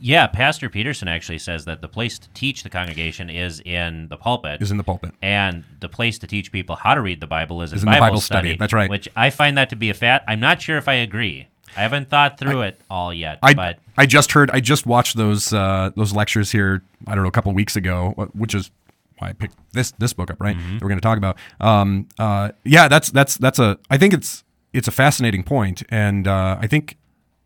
[0.00, 4.16] Yeah, Pastor Peterson actually says that the place to teach the congregation is in the
[4.16, 4.62] pulpit.
[4.62, 5.12] Is in the pulpit.
[5.22, 7.90] and the place to teach people how to read the Bible is in, Is in
[7.90, 8.56] the Bible study.
[8.56, 8.88] That's right.
[8.88, 10.24] Which I find that to be a fat.
[10.26, 11.48] I'm not sure if I agree.
[11.76, 15.16] I haven't thought through it all yet, I but I just heard I just watched
[15.16, 16.82] those uh, those lectures here.
[17.06, 18.70] I don't know a couple of weeks ago, which is
[19.18, 20.40] why I picked this this book up.
[20.40, 21.36] Right, that we're going to talk about.
[21.60, 23.78] Um, uh, yeah, that's that's that's a.
[23.90, 24.42] I think it's
[24.72, 26.96] it's a fascinating point, and uh, I think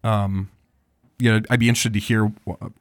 [0.05, 0.49] um,
[1.21, 2.33] you know I'd be interested to hear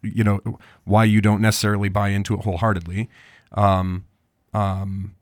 [0.02, 0.40] you know
[0.86, 3.10] why you don't necessarily buy into it wholeheartedly.
[3.54, 4.06] Um,
[4.54, 5.16] um,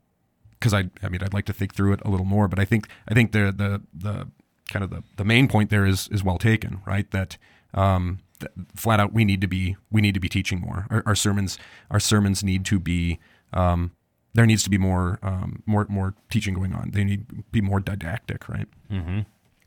[0.58, 2.64] because I, I mean, I'd like to think through it a little more, but I
[2.64, 4.28] think, I think the, the, the
[4.70, 7.08] kind of the, the main point there is, is well taken, right?
[7.10, 7.36] That,
[7.74, 10.86] um, that flat out, we need to be, we need to be teaching more.
[10.90, 11.58] Our, our sermons,
[11.90, 13.18] our sermons need to be,
[13.52, 13.92] um,
[14.34, 16.90] there needs to be more, um, more, more teaching going on.
[16.90, 18.66] They need to be more didactic, right?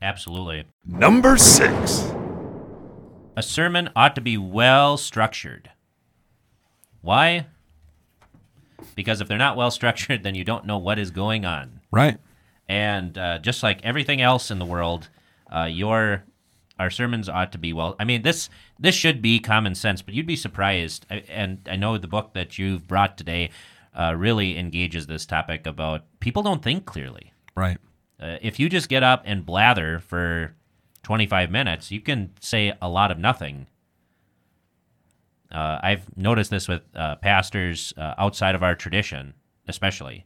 [0.02, 0.66] absolutely.
[0.86, 2.12] Number six.
[3.36, 5.72] A sermon ought to be well structured.
[7.02, 7.48] Why?
[8.96, 11.82] Because if they're not well structured, then you don't know what is going on.
[11.92, 12.18] Right.
[12.68, 15.10] And uh, just like everything else in the world,
[15.54, 16.24] uh, your
[16.80, 17.96] our sermons ought to be well.
[18.00, 21.06] I mean, this this should be common sense, but you'd be surprised.
[21.10, 23.52] I- And I know the book that you've brought today
[23.94, 27.34] uh, really engages this topic about people don't think clearly.
[27.56, 27.78] Right.
[28.20, 30.54] Uh, if you just get up and blather for
[31.04, 33.68] 25 minutes, you can say a lot of nothing.
[35.52, 39.34] Uh, I've noticed this with uh, pastors uh, outside of our tradition,
[39.68, 40.26] especially,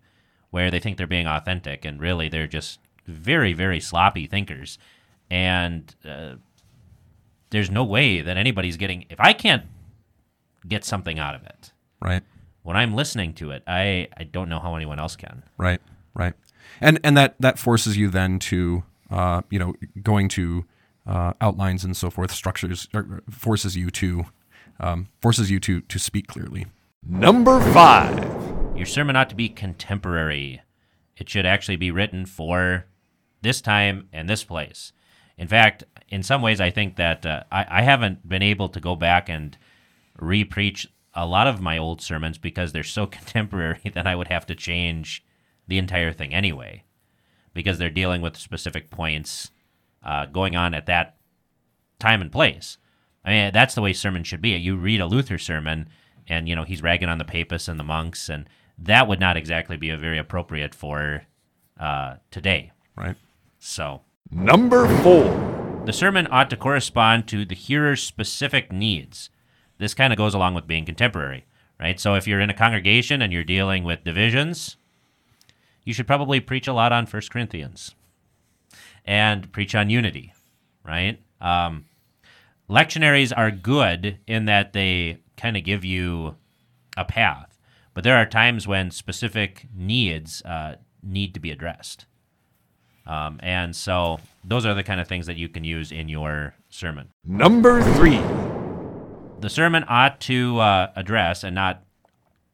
[0.52, 4.78] where they think they're being authentic and really they're just very, very sloppy thinkers.
[5.32, 6.36] And uh,
[7.50, 9.64] there's no way that anybody's getting, if I can't
[10.68, 11.72] get something out of it
[12.02, 12.24] Right.
[12.64, 15.44] when I'm listening to it, I, I don't know how anyone else can.
[15.58, 15.82] Right,
[16.14, 16.34] right,
[16.82, 20.66] and and that that forces you then to uh, you know going to
[21.06, 24.26] uh, outlines and so forth, structures or forces you to
[24.80, 26.68] um, forces you to to speak clearly.
[27.08, 28.18] Number five.
[28.76, 30.62] Your sermon ought to be contemporary.
[31.16, 32.88] It should actually be written for
[33.42, 34.92] this time and this place.
[35.38, 38.80] In fact, in some ways, I think that uh, I, I haven't been able to
[38.80, 39.58] go back and
[40.20, 44.46] re-preach a lot of my old sermons because they're so contemporary that I would have
[44.48, 45.24] to change
[45.68, 46.84] the entire thing anyway,
[47.56, 49.50] because they're dealing with specific points
[50.04, 51.16] uh, going on at that
[51.98, 52.78] time and place.
[53.24, 54.50] I mean, that's the way sermons should be.
[54.52, 55.90] You read a Luther sermon,
[56.28, 58.48] and you know he's ragging on the papists and the monks, and
[58.78, 61.24] that would not exactly be a very appropriate for
[61.80, 62.72] uh, today.
[62.96, 63.16] Right.
[63.58, 65.82] So Number four.
[65.86, 69.30] the sermon ought to correspond to the hearer's specific needs.
[69.78, 71.46] This kind of goes along with being contemporary,
[71.80, 72.00] right?
[72.00, 74.78] So if you're in a congregation and you're dealing with divisions,
[75.86, 77.96] you should probably preach a lot on 1 Corinthians
[79.06, 80.34] and preach on unity,
[80.84, 81.22] right?
[81.40, 81.86] Um,
[82.70, 86.36] lectionaries are good in that they kind of give you
[86.98, 87.58] a path,
[87.94, 92.06] but there are times when specific needs uh, need to be addressed.
[93.08, 96.56] Um, and so those are the kind of things that you can use in your
[96.70, 97.10] sermon.
[97.24, 98.20] Number three.
[99.42, 101.84] The sermon ought to uh, address, and not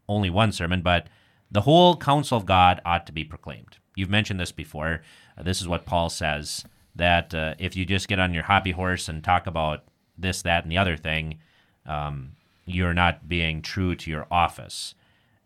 [0.10, 1.08] only one sermon, but
[1.52, 3.78] the whole counsel of God ought to be proclaimed.
[3.96, 5.02] You've mentioned this before.
[5.38, 6.64] Uh, this is what Paul says
[6.96, 9.84] that uh, if you just get on your hobby horse and talk about
[10.18, 11.40] this, that, and the other thing,
[11.86, 12.34] um,
[12.66, 14.96] you're not being true to your office.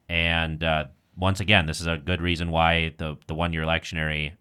[0.07, 0.85] And uh,
[1.17, 4.33] once again, this is a good reason why the, the one year lectionary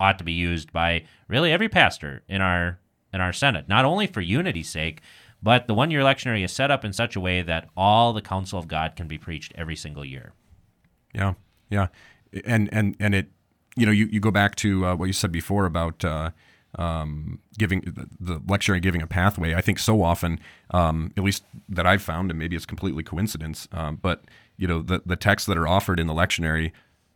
[0.00, 2.78] ought to be used by really every pastor in our
[3.12, 5.02] in our Synod, not only for unity's sake,
[5.42, 8.22] but the one year lectionary is set up in such a way that all the
[8.22, 10.32] counsel of God can be preached every single year.
[11.14, 11.34] Yeah,
[11.70, 11.88] yeah,
[12.44, 13.28] and and and it,
[13.76, 16.30] you know, you, you go back to uh, what you said before about uh,
[16.78, 19.54] um, giving the, the lectionary giving a pathway.
[19.54, 20.40] I think so often,
[20.70, 24.22] um, at least that I've found, and maybe it's completely coincidence, um, but
[24.56, 26.72] you know, the the texts that are offered in the lectionary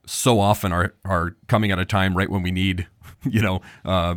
[0.06, 2.86] so often are are coming at a time right when we need,
[3.24, 3.60] you know.
[3.84, 4.16] Uh,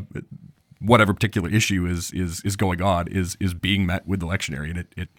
[0.82, 4.70] whatever particular issue is is is going on is is being met with the lectionary,
[4.70, 5.10] and it, it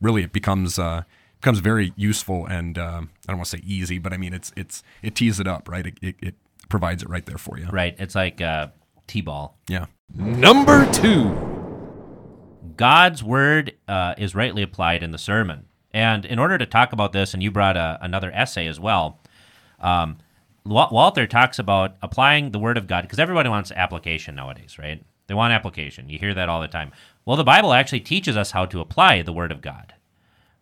[0.00, 1.02] really it becomes uh,
[1.40, 4.52] becomes very useful and um, I don't want to say easy, but I mean it's
[4.56, 5.86] it's it tees it up right.
[5.86, 6.34] It, it, it
[6.68, 7.66] provides it right there for you.
[7.66, 7.94] Right?
[7.98, 8.68] It's like uh,
[9.06, 9.58] t-ball.
[9.68, 9.86] Yeah.
[10.14, 11.54] Number two.
[12.76, 15.66] God's word uh, is rightly applied in the sermon.
[15.92, 19.20] And in order to talk about this, and you brought a, another essay as well,
[19.80, 20.18] um,
[20.64, 25.02] Walther talks about applying the word of God because everybody wants application nowadays, right?
[25.26, 26.08] They want application.
[26.08, 26.92] You hear that all the time.
[27.24, 29.94] Well, the Bible actually teaches us how to apply the word of God.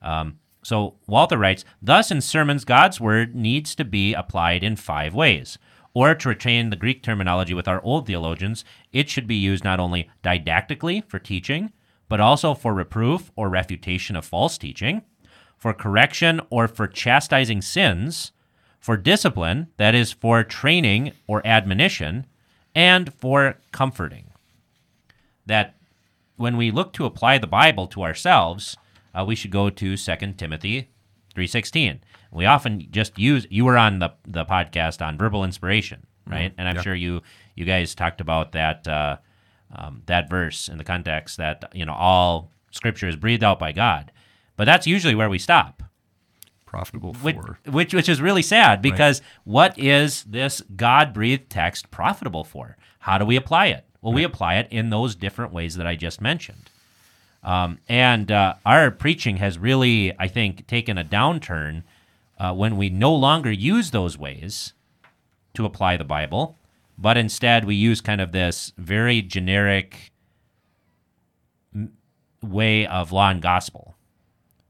[0.02, 5.14] Um, so Walther writes, thus in sermons, God's word needs to be applied in five
[5.14, 5.58] ways.
[5.92, 9.78] Or to retain the Greek terminology with our old theologians, it should be used not
[9.78, 11.70] only didactically for teaching,
[12.08, 15.02] but also for reproof or refutation of false teaching,
[15.56, 18.32] for correction or for chastising sins,
[18.80, 22.26] for discipline, that is, for training or admonition,
[22.74, 24.30] and for comforting.
[25.46, 25.76] That
[26.36, 28.76] when we look to apply the Bible to ourselves,
[29.14, 30.90] uh, we should go to 2 Timothy
[31.34, 32.00] 3.16.
[32.32, 36.52] We often just use, you were on the, the podcast on verbal inspiration, right?
[36.58, 37.22] and I'm sure you,
[37.54, 39.16] you guys talked about that, uh,
[39.74, 43.72] um, that verse in the context that, you know, all scripture is breathed out by
[43.72, 44.12] God.
[44.56, 45.82] But that's usually where we stop
[46.66, 47.58] Profitable for.
[47.70, 52.76] which which is really sad because what is this God breathed text profitable for?
[52.98, 53.84] How do we apply it?
[54.02, 56.70] Well, we apply it in those different ways that I just mentioned.
[57.45, 61.82] Um, and uh, our preaching has really, I think, taken a downturn
[62.38, 64.72] uh, when we no longer use those ways
[65.53, 66.59] to apply the Bible,
[66.97, 70.12] but instead we use kind of this very generic
[72.42, 73.97] way of law and gospel.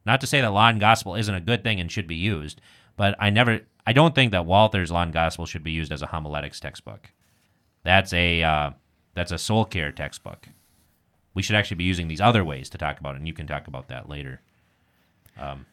[0.04, 2.60] Not to say that law and gospel isn't a good thing and should be used,
[2.96, 6.02] but I never, I don't think that Walther's law and gospel should be used as
[6.02, 7.10] a homiletics textbook.
[7.84, 8.70] That's a uh,
[9.14, 10.48] that's a soul care textbook.
[11.34, 13.46] We should actually be using these other ways to talk about it, and you can
[13.46, 14.40] talk about that later.
[15.38, 15.66] Um,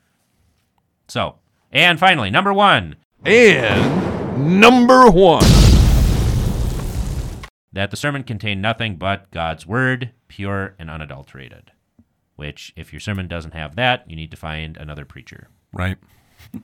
[1.07, 1.35] so,
[1.71, 5.43] and finally, number one, And number one.
[7.73, 11.71] that the sermon contained nothing but God's word, pure and unadulterated.
[12.35, 15.47] Which, if your sermon doesn't have that, you need to find another preacher.
[15.71, 15.97] Right.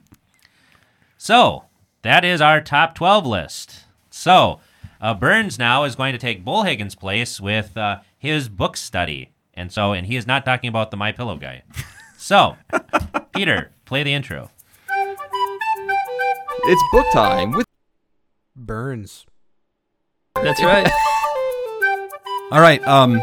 [1.20, 1.64] So
[2.02, 3.84] that is our top 12 list.
[4.08, 4.60] So
[5.00, 9.72] uh, Burns now is going to take Bullhagen's place with uh, his book study, and
[9.72, 11.62] so and he is not talking about the My Pillow guy.
[12.16, 12.56] So
[13.32, 14.50] Peter, play the intro.
[16.64, 17.66] It's book time with
[18.56, 19.24] Burns.
[20.34, 20.86] That's right.
[22.50, 22.86] All right.
[22.86, 23.20] Um,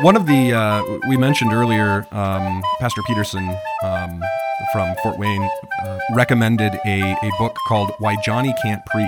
[0.00, 4.22] one of the uh, we mentioned earlier, um, Pastor Peterson um,
[4.72, 5.48] from Fort Wayne
[5.82, 9.06] uh, recommended a, a book called "Why Johnny Can't Preach,"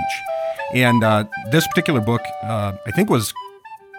[0.75, 3.33] and uh, this particular book, uh, I think, was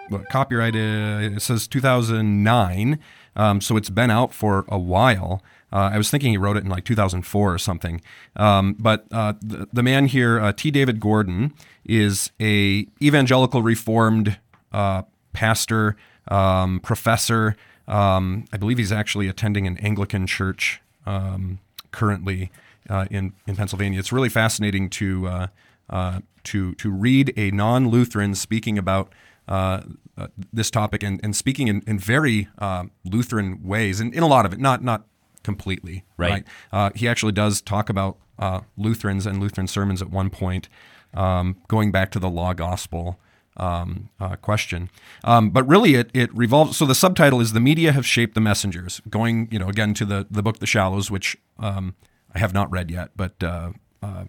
[0.08, 1.34] what, copyrighted.
[1.34, 2.98] It says 2009,
[3.36, 5.42] um, so it's been out for a while.
[5.72, 8.00] Uh, I was thinking he wrote it in like 2004 or something.
[8.36, 10.70] Um, but uh, the, the man here, uh, T.
[10.70, 11.52] David Gordon,
[11.84, 14.38] is a evangelical Reformed
[14.72, 15.02] uh,
[15.32, 15.96] pastor,
[16.28, 17.56] um, professor.
[17.88, 21.58] Um, I believe he's actually attending an Anglican church um,
[21.90, 22.50] currently
[22.88, 23.98] uh, in in Pennsylvania.
[23.98, 25.46] It's really fascinating to uh,
[25.90, 29.12] uh, to to read a non-Lutheran speaking about
[29.48, 29.82] uh,
[30.16, 34.26] uh, this topic and, and speaking in, in very uh, Lutheran ways, and in a
[34.26, 35.06] lot of it, not not
[35.42, 36.04] completely.
[36.16, 36.44] Right.
[36.72, 40.68] Uh, he actually does talk about uh, Lutherans and Lutheran sermons at one point,
[41.12, 43.20] um, going back to the law gospel
[43.56, 44.90] um, uh, question.
[45.22, 46.76] Um, but really, it, it revolves.
[46.76, 50.04] So the subtitle is "The Media Have Shaped the Messengers." Going, you know, again to
[50.04, 51.94] the the book "The Shallows," which um,
[52.34, 53.72] I have not read yet, but uh,
[54.02, 54.24] uh,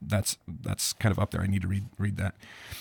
[0.00, 1.40] that's that's kind of up there.
[1.40, 2.34] I need to read read that.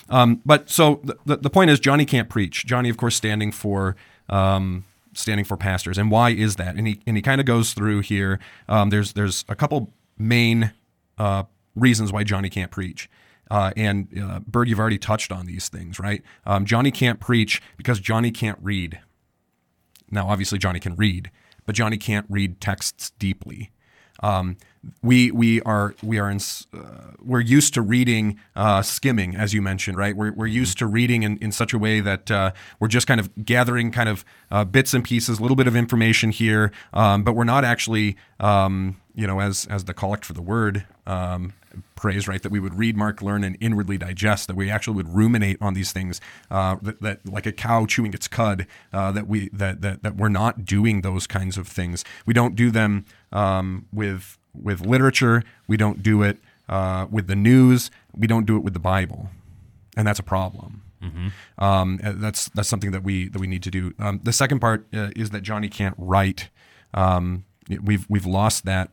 [0.09, 2.65] Um, but so the, the point is, Johnny can't preach.
[2.65, 3.95] Johnny, of course, standing for.
[4.29, 7.73] Um, standing for pastors and why is that and he and he kind of goes
[7.73, 8.39] through here
[8.69, 10.71] um, there's there's a couple main
[11.17, 11.41] uh,
[11.75, 13.09] reasons why Johnny can't preach
[13.49, 16.21] uh, and uh, Bird, you've already touched on these things, right?
[16.45, 18.99] Um, Johnny can't preach because Johnny can't read.
[20.09, 21.31] Now, obviously, Johnny can read,
[21.65, 23.71] but Johnny can't read texts deeply.
[24.21, 24.57] Um,
[25.01, 26.39] we we are we are in,
[26.73, 30.15] uh, we're used to reading uh, skimming, as you mentioned, right?
[30.15, 33.19] We're, we're used to reading in, in such a way that uh, we're just kind
[33.19, 37.23] of gathering kind of uh, bits and pieces, a little bit of information here, um,
[37.23, 41.53] but we're not actually, um, you know, as as the collect for the word um,
[41.95, 42.41] praise, right?
[42.41, 44.47] That we would read, mark, learn, and inwardly digest.
[44.47, 46.21] That we actually would ruminate on these things.
[46.49, 48.67] Uh, that, that like a cow chewing its cud.
[48.93, 52.03] Uh, that we that, that that we're not doing those kinds of things.
[52.25, 55.43] We don't do them um, with with literature.
[55.67, 56.37] We don't do it
[56.69, 57.91] uh, with the news.
[58.15, 59.29] We don't do it with the Bible,
[59.95, 60.83] and that's a problem.
[61.59, 63.93] Um, uh, that's that's something that we that we need to do.
[63.99, 66.49] Um, the second part uh, is that Johnny can't write.
[66.93, 68.91] Um, we've we've lost that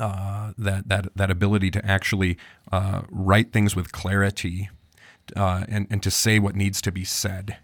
[0.00, 2.38] uh, that that that ability to actually
[2.72, 4.70] uh, write things with clarity
[5.36, 7.58] uh, and and to say what needs to be said.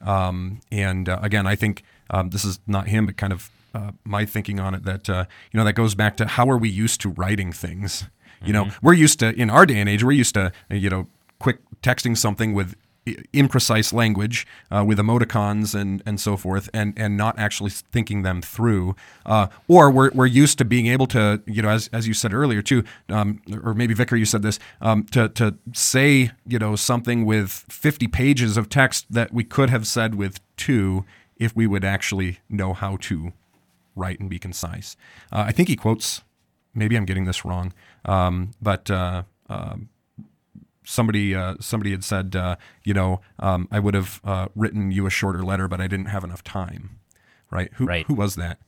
[0.00, 3.92] Um, and uh, again, I think um, this is not him, but kind of uh,
[4.04, 4.84] my thinking on it.
[4.84, 8.04] That uh, you know that goes back to how are we used to writing things.
[8.44, 11.08] You know, we're used to in our day and age, we're used to you know
[11.40, 12.76] quick texting something with
[13.32, 18.40] imprecise language uh, with emoticons and, and so forth and, and not actually thinking them
[18.42, 18.94] through
[19.26, 22.32] uh, or we're, we're used to being able to you know as, as you said
[22.32, 26.76] earlier too um, or maybe Vicar you said this um, to, to say you know
[26.76, 31.04] something with 50 pages of text that we could have said with two
[31.36, 33.32] if we would actually know how to
[33.94, 34.96] write and be concise.
[35.32, 36.22] Uh, I think he quotes,
[36.74, 37.72] maybe I'm getting this wrong,
[38.04, 39.88] um, but uh, um
[40.88, 45.06] somebody uh, somebody had said, uh, you know, um, I would have uh, written you
[45.06, 46.98] a shorter letter, but I didn't have enough time.
[47.50, 47.70] Right?
[47.74, 48.06] Who Right.
[48.06, 48.58] who was that?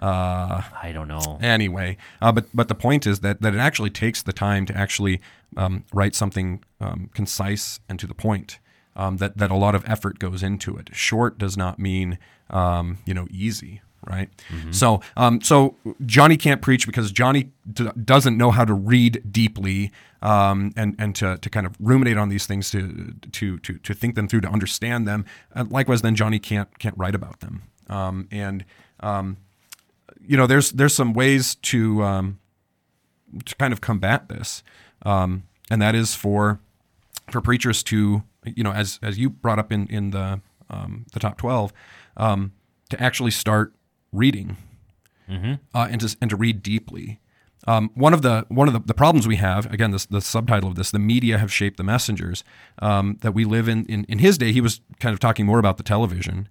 [0.00, 1.38] I don't know.
[1.40, 4.76] Anyway, uh, but but the point is that that it actually takes the time to
[4.76, 5.20] actually
[5.56, 8.58] um, write something um, concise and to the point.
[8.96, 10.90] Um, that that a lot of effort goes into it.
[10.92, 12.18] Short does not mean
[12.50, 14.28] um, you know easy, right?
[14.72, 19.92] So um, so Johnny can't preach because Johnny d- doesn't know how to read deeply
[20.22, 23.94] um, and and to, to kind of ruminate on these things to to to to
[23.94, 25.24] think them through to understand them.
[25.54, 27.62] And likewise, then Johnny can't can't write about them.
[27.88, 28.64] Um, and
[29.00, 29.36] um,
[30.26, 32.38] you know, there's there's some ways to um,
[33.44, 34.62] to kind of combat this,
[35.02, 36.60] um, and that is for
[37.30, 40.40] for preachers to you know, as as you brought up in in the
[40.70, 41.72] um, the top twelve,
[42.16, 42.52] um,
[42.90, 43.74] to actually start
[44.14, 44.56] reading
[45.74, 47.20] uh, and to and to read deeply.
[47.66, 50.68] Um, one of the one of the, the problems we have again this, the subtitle
[50.68, 52.44] of this the media have shaped the messengers
[52.80, 55.58] um, that we live in, in in his day he was kind of talking more
[55.58, 56.46] about the television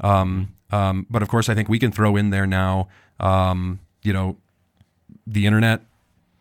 [0.00, 2.88] um, um, but of course I think we can throw in there now
[3.18, 4.36] um, you know
[5.26, 5.80] the internet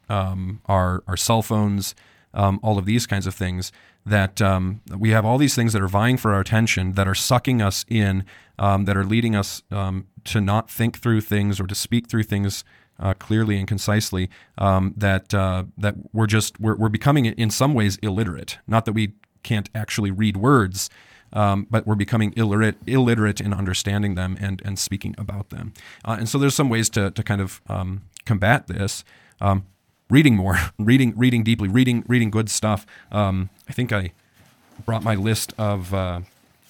[0.09, 1.95] um, our our cell phones,
[2.33, 3.71] um, all of these kinds of things.
[4.07, 7.15] That um, we have all these things that are vying for our attention, that are
[7.15, 8.23] sucking us in,
[8.57, 12.23] um, that are leading us um, to not think through things or to speak through
[12.23, 12.63] things
[12.99, 14.29] uh, clearly and concisely.
[14.57, 18.59] Um, that uh, that we're just we're, we're becoming in some ways illiterate.
[18.65, 20.89] Not that we can't actually read words,
[21.33, 25.73] um, but we're becoming illiterate, illiterate in understanding them and, and speaking about them.
[26.05, 29.03] Uh, and so there's some ways to, to kind of um, combat this.
[29.41, 29.65] Um,
[30.09, 32.85] reading more, reading, reading deeply, reading, reading good stuff.
[33.11, 34.11] Um, I think I
[34.85, 36.21] brought my list of uh,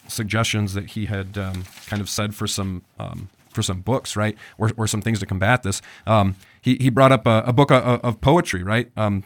[0.08, 4.38] suggestions that he had um, kind of said for some um, for some books, right,
[4.60, 5.82] or, or some things to combat this.
[6.06, 8.92] Um, he, he brought up a, a book of, of poetry, right.
[8.96, 9.24] Um,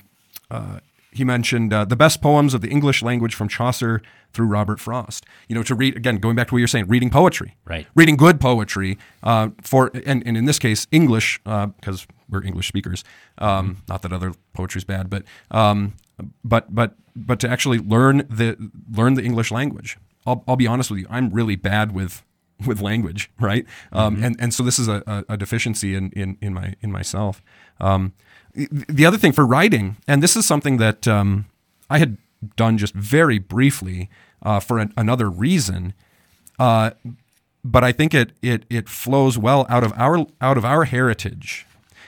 [0.49, 0.79] uh,
[1.11, 4.01] he mentioned uh, the best poems of the English language from Chaucer
[4.33, 5.25] through Robert Frost.
[5.47, 7.87] You know, to read again, going back to what you're saying, reading poetry, Right.
[7.95, 13.03] Reading good poetry uh, for, and, and in this case, English because we're English speakers.
[13.37, 15.93] Um, Not that other poetry's bad, but um,
[16.43, 18.55] but but but to actually learn the
[18.89, 19.97] learn the English language.
[20.25, 22.23] I'll, I'll be honest with you, I'm really bad with
[22.65, 23.65] with language, right?
[23.91, 27.41] Um, and and so this is a, a, deficiency in, in in my in myself.
[27.79, 28.13] Um,
[28.53, 31.45] the- the other thing for writing, and this is something that um,
[31.89, 32.17] I had
[32.55, 34.09] done just very briefly
[34.43, 35.93] uh, for an, another reason,
[36.59, 36.91] uh,
[37.63, 41.65] but I think it it it flows well out of our out of our heritage,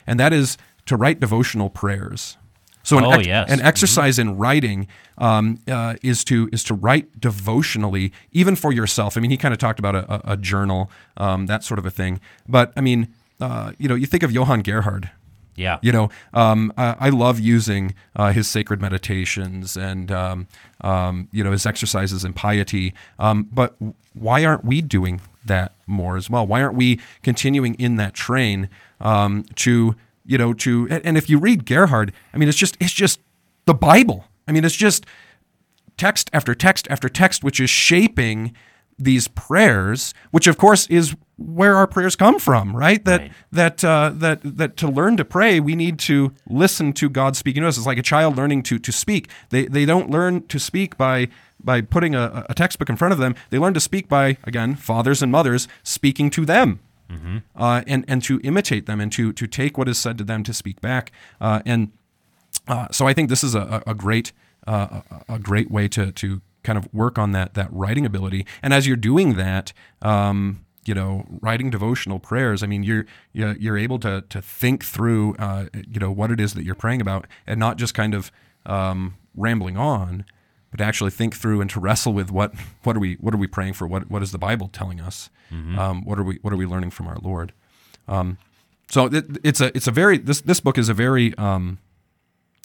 [0.08, 2.38] and that is to write devotional prayers.
[2.84, 3.50] So an, Oh, ex- yes.
[3.52, 9.16] an exercise in writing um, uh, is to is to write devotionally, even for yourself.
[9.18, 11.86] I mean, he kind of talked about a, a, a journal, um, that sort of
[11.86, 12.20] a thing.
[12.48, 13.08] But I mean,
[13.40, 15.10] uh, you know, you think of Johann Gerhard.
[15.56, 15.78] Yeah.
[15.84, 20.48] You know, um, I, I love using uh, his sacred meditations and um,
[20.82, 22.94] um, you know his exercises in piety.
[23.20, 23.76] Um, but
[24.14, 26.48] why aren't we doing that more as well?
[26.48, 28.68] Why aren't we continuing in that train
[29.00, 32.94] um, to you know to and, if you read Gerhard, I mean, it's just it's
[32.94, 33.20] just
[33.66, 34.26] the Bible.
[34.48, 35.06] I mean, it's just
[35.98, 38.54] text after text after text, which is shaping
[38.98, 43.04] these prayers, which of course is where our prayers come from, right?
[43.06, 43.32] That Right.
[43.52, 47.64] that uh, that that to learn to pray, we need to listen to God speaking
[47.64, 47.78] to us.
[47.78, 49.30] It's like a child learning to to speak.
[49.50, 51.28] They they don't learn to speak by
[51.64, 53.36] by putting a, a textbook in front of them.
[53.50, 56.80] They learn to speak by again fathers and mothers speaking to them.
[57.56, 60.44] Uh, and and to imitate them and to to take what is said to them
[60.44, 61.12] to speak back
[61.42, 61.92] uh, and
[62.68, 64.32] uh, so I think this is a, a great
[64.68, 68.46] uh, a great way to to kind of work on that that writing ability.
[68.62, 72.64] And as you're doing that, um, you know, writing devotional prayers.
[72.64, 76.40] I mean, you're you're, you're able to to think through, uh, you know, what it
[76.40, 78.32] is that you're praying about, and not just kind of
[78.66, 80.26] um, rambling on,
[80.74, 82.52] but to actually think through and to wrestle with what
[82.82, 83.86] what are we what are we praying for?
[83.86, 85.30] What what is the Bible telling us?
[85.78, 87.54] Um, what are we what are we learning from our Lord?
[88.08, 88.40] Um,
[88.90, 91.78] so it, it's a it's a very this this book is a very um,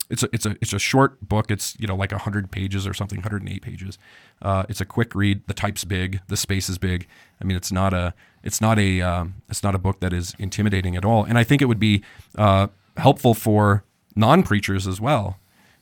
[0.08, 1.50] it's a it's a it's a short book.
[1.50, 3.98] It's you know like hundred pages or something, hundred and eight pages.
[4.40, 5.46] Uh, it's a quick read.
[5.46, 6.20] The type's big.
[6.28, 7.06] The space is big.
[7.42, 10.34] I mean, it's not a it's not a um, it's not a book that is
[10.38, 11.24] intimidating at all.
[11.24, 12.02] And I think it would be
[12.36, 13.84] uh, helpful for
[14.16, 15.38] non preachers as well.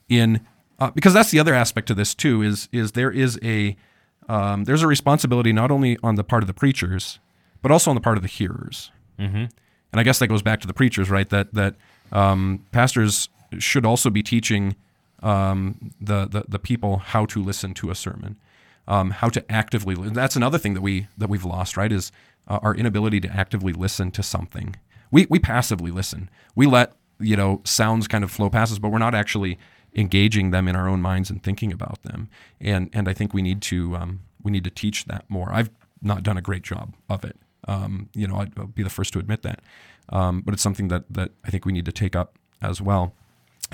[0.09, 0.41] In
[0.79, 3.77] uh, because that's the other aspect to this too is is there is a
[4.29, 7.19] um, there's a responsibility not only on the part of the preachers
[7.63, 8.91] but also on the part of the hearers.
[9.93, 11.29] And I guess that goes back to the preachers, right?
[11.31, 11.75] That that
[12.13, 14.77] um, pastors should also be teaching
[15.23, 18.37] um, the, the the people how to listen to a sermon.
[18.89, 19.95] um, how to actively.
[19.97, 21.91] That's another thing that we that we've lost, right?
[21.91, 22.13] Is
[22.49, 24.77] uh, our inability to actively listen to something.
[25.11, 26.29] We we passively listen.
[26.55, 29.59] We let you know sounds kind of flow past us, but we're not actually
[29.97, 32.29] engaging them in our own minds and thinking about them.
[32.61, 35.51] And and I think we need to um, we need to teach that more.
[35.53, 35.71] I've
[36.03, 37.37] not done a great job of it.
[37.67, 39.61] Um, you know, I'd, I'll be the first to admit that.
[40.11, 43.15] Um, but it's something that that I think we need to take up as well.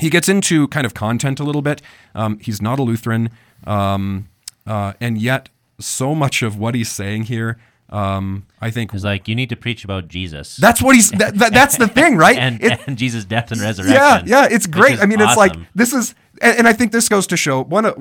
[0.01, 1.83] He gets into kind of content a little bit.
[2.15, 3.29] Um, he's not a Lutheran,
[3.67, 4.29] um,
[4.67, 7.59] uh, and yet so much of what he's saying here,
[7.93, 10.57] um, I think It's like you need to preach about Jesus.
[10.57, 11.11] that's what he's.
[11.11, 12.37] That, that, that's the thing, right?
[12.47, 13.95] and, It- and Jesus' death and resurrection.
[13.95, 14.99] yeah, yeah, it's great.
[15.01, 17.85] I mean, it's like this is, and, and I think this goes to show one.
[17.85, 17.95] Of,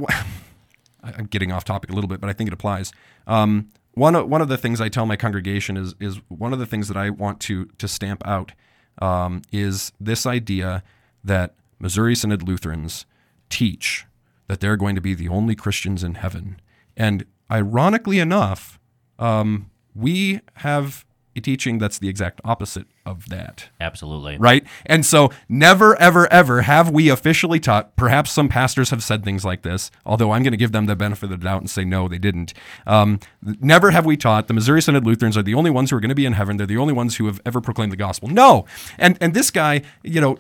[1.04, 2.92] I'm getting off topic a little bit, but I think it applies.
[3.28, 6.60] Um, one of, one of the things I tell my congregation is is one of
[6.60, 8.54] the things that I want to to stamp out
[9.02, 10.84] um, is this idea
[11.24, 13.06] that Missouri Synod Lutherans
[13.50, 14.06] teach
[14.48, 16.62] that they're going to be the only Christians in heaven,
[16.96, 18.80] and ironically enough,
[19.20, 24.38] um, we have a teaching that's the exact opposite of that Absolutely.
[24.38, 24.66] right?
[24.86, 27.96] And so, never, ever, ever have we officially taught.
[27.96, 30.96] Perhaps some pastors have said things like this, although I'm going to give them the
[30.96, 32.54] benefit of the doubt and say no, they didn't.
[32.86, 36.00] Um, never have we taught the Missouri Synod Lutherans are the only ones who are
[36.00, 36.58] going to be in heaven.
[36.58, 38.28] They're the only ones who have ever proclaimed the gospel.
[38.28, 38.66] No,
[38.98, 40.38] and and this guy, you know,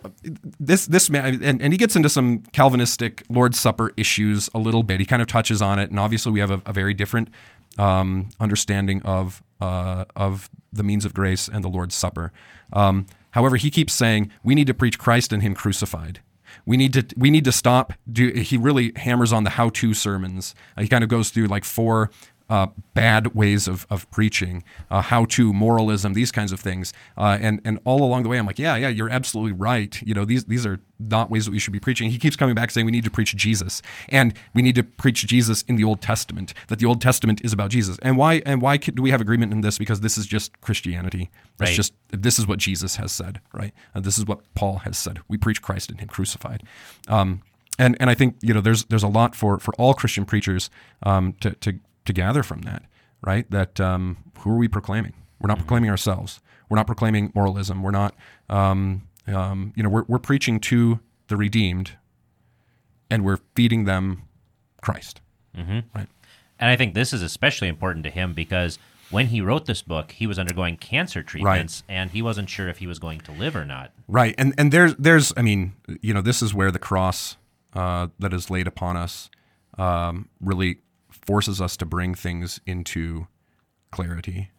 [0.59, 4.83] this this man, and, and he gets into some Calvinistic Lord's Supper issues a little
[4.83, 4.99] bit.
[4.99, 7.29] He kind of touches on it, and obviously we have a, a very different
[7.77, 12.31] um, understanding of uh, of the means of grace and the Lord's Supper.
[12.73, 16.21] Um, however, he keeps saying we need to preach Christ and Him crucified.
[16.65, 17.93] We need to we need to stop.
[18.11, 20.53] Do he really hammers on the how-to sermons?
[20.77, 22.11] He kind of goes through like four
[22.51, 26.91] uh, bad ways of, of preaching, uh, how to moralism, these kinds of things.
[27.17, 29.99] Uh, and and all along the way, I'm like, yeah, yeah, you're absolutely right.
[30.01, 32.11] You know, these these are not ways that we should be preaching.
[32.11, 35.25] He keeps coming back saying we need to preach Jesus, and we need to preach
[35.25, 36.53] Jesus in the Old Testament.
[36.67, 37.97] That the Old Testament is about Jesus.
[38.01, 39.77] And why and why do we have agreement in this?
[39.77, 41.31] Because this is just Christianity.
[41.57, 41.75] That's Right.
[41.77, 43.73] just this is what Jesus has said, right?
[43.93, 45.19] And this is what Paul has said.
[45.29, 46.63] We preach Christ and Him crucified.
[47.07, 47.43] Um,
[47.79, 50.69] and and I think you know there's there's a lot for for all Christian preachers
[51.03, 52.83] um, to to to gather from that,
[53.21, 53.49] right?
[53.51, 55.13] That um, who are we proclaiming?
[55.39, 56.39] We're not proclaiming ourselves.
[56.69, 57.83] We're not proclaiming moralism.
[57.83, 58.15] We're not,
[58.49, 61.97] um, um, you know, we're we're preaching to the redeemed,
[63.09, 64.23] and we're feeding them
[64.81, 65.21] Christ.
[65.95, 66.07] Right.
[66.59, 68.77] And I think this is especially important to him because
[69.09, 72.77] when he wrote this book, he was undergoing cancer treatments and he wasn't sure if
[72.77, 73.91] he was going to live or not.
[74.07, 77.35] Right, and and there's there's I mean you know this is where the cross
[77.73, 79.29] uh, that is laid upon us
[79.77, 80.79] um, really
[81.21, 83.27] forces us to bring things into
[83.91, 84.51] clarity,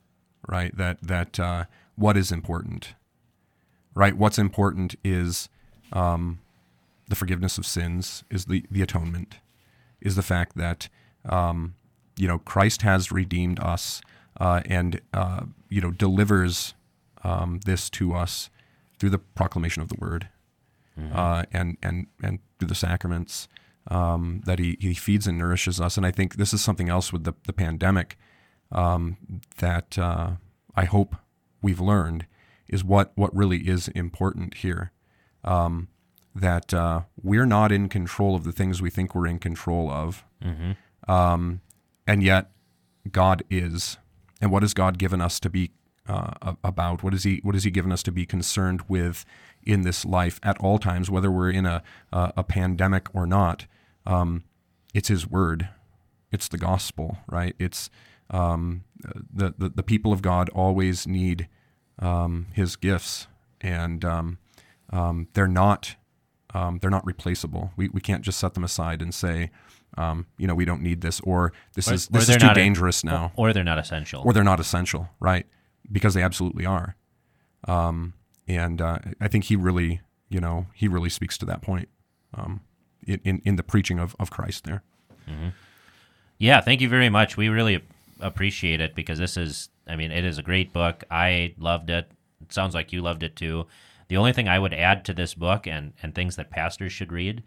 [0.49, 0.77] right?
[0.77, 1.65] That that uh,
[1.97, 2.95] what is important,
[3.95, 4.17] right?
[4.17, 5.49] What's important is
[5.93, 6.41] um,
[7.09, 9.37] the forgiveness of sins, is the the atonement,
[10.01, 10.89] is the fact that
[11.29, 11.75] um,
[12.17, 14.01] you know Christ has redeemed us
[14.41, 16.75] uh, and uh, you know delivers
[17.25, 18.51] um, this to us
[18.99, 20.29] through the proclamation of the word
[21.15, 23.49] uh, and and and through the sacraments
[23.89, 25.97] um, that he, he feeds and nourishes us.
[25.97, 28.17] And I think this is something else with the, the pandemic
[28.71, 29.17] um,
[29.59, 30.33] that uh,
[30.75, 31.17] I hope
[31.61, 32.27] we've learned
[32.69, 34.93] is what what really is important here.
[35.45, 35.89] Um,
[36.35, 40.25] that uh, we're not in control of the things we think we're in control of,
[41.07, 41.61] um,
[42.07, 42.51] and yet
[43.11, 43.99] God is.
[44.41, 45.73] And what has God given us to be
[46.09, 47.03] uh, about?
[47.03, 47.41] What is He?
[47.43, 49.27] What has He given us to be concerned with
[49.65, 51.83] in this life at all times, whether we're in a
[52.13, 53.67] a, a pandemic or not?
[54.07, 54.45] Um,
[54.95, 55.69] it's His Word.
[56.31, 57.55] It's the gospel, right?
[57.59, 57.91] It's
[58.31, 58.85] um,
[59.33, 61.49] the, the the people of God always need
[61.99, 63.27] um, His gifts,
[63.61, 64.39] and um,
[64.91, 65.97] um, they're not
[66.55, 67.71] um, they're not replaceable.
[67.77, 69.51] We, we can't just set them aside and say,
[69.97, 72.57] um, you know, we don't need this, or this Or- is this is too not
[72.57, 74.23] a- dangerous now, Or they're not essential.
[74.25, 75.47] or they're not essential, right?
[75.91, 76.97] Because they absolutely are.
[77.69, 78.15] Um,
[78.49, 81.89] and uh, I think he really, you know, he really speaks to that point
[82.35, 82.61] um,
[83.07, 84.83] in, in in the preaching of, of Christ there.
[86.39, 87.37] Yeah, thank you very much.
[87.37, 87.83] We really
[88.21, 91.05] appreciate it because this is, I mean, it is a great book.
[91.11, 92.11] I loved it.
[92.43, 93.67] It sounds like you loved it too.
[94.09, 97.13] The only thing I would add to this book and, and things that pastors should
[97.13, 97.43] read,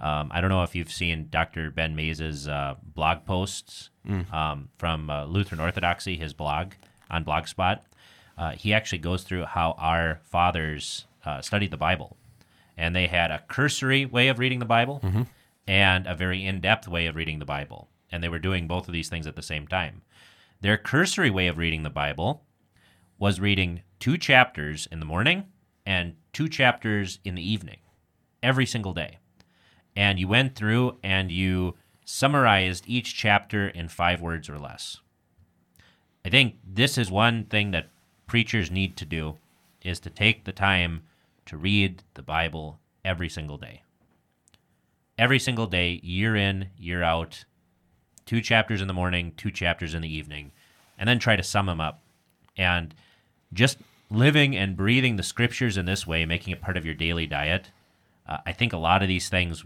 [0.00, 1.70] um, I don't know if you've seen Dr.
[1.70, 3.90] Ben Mayes' uh, blog posts
[4.32, 6.72] um, from uh, Lutheran Orthodoxy, his blog
[7.10, 7.82] on Blogspot.
[8.38, 12.16] Uh, he actually goes through how our fathers uh, studied the Bible.
[12.76, 15.00] And they had a cursory way of reading the Bible
[15.66, 17.88] and a very in depth way of reading the Bible.
[18.10, 20.02] And they were doing both of these things at the same time.
[20.62, 22.42] Their cursory way of reading the Bible
[23.18, 25.44] was reading two chapters in the morning
[25.84, 27.78] and two chapters in the evening
[28.42, 29.18] every single day.
[29.94, 31.74] And you went through and you
[32.04, 34.98] summarized each chapter in five words or less.
[36.24, 37.89] I think this is one thing that
[38.30, 39.36] preachers need to do
[39.82, 41.02] is to take the time
[41.44, 43.82] to read the Bible every single day.
[45.18, 47.44] Every single day, year in, year out,
[48.26, 50.52] two chapters in the morning, two chapters in the evening,
[50.96, 52.02] and then try to sum them up.
[52.56, 52.94] And
[53.52, 53.78] just
[54.12, 57.72] living and breathing the scriptures in this way, making it part of your daily diet,
[58.28, 59.64] uh, I think a lot of these things,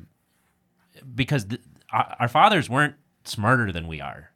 [1.15, 1.61] because th-
[1.93, 2.95] our, our fathers weren't
[3.25, 4.31] smarter than we are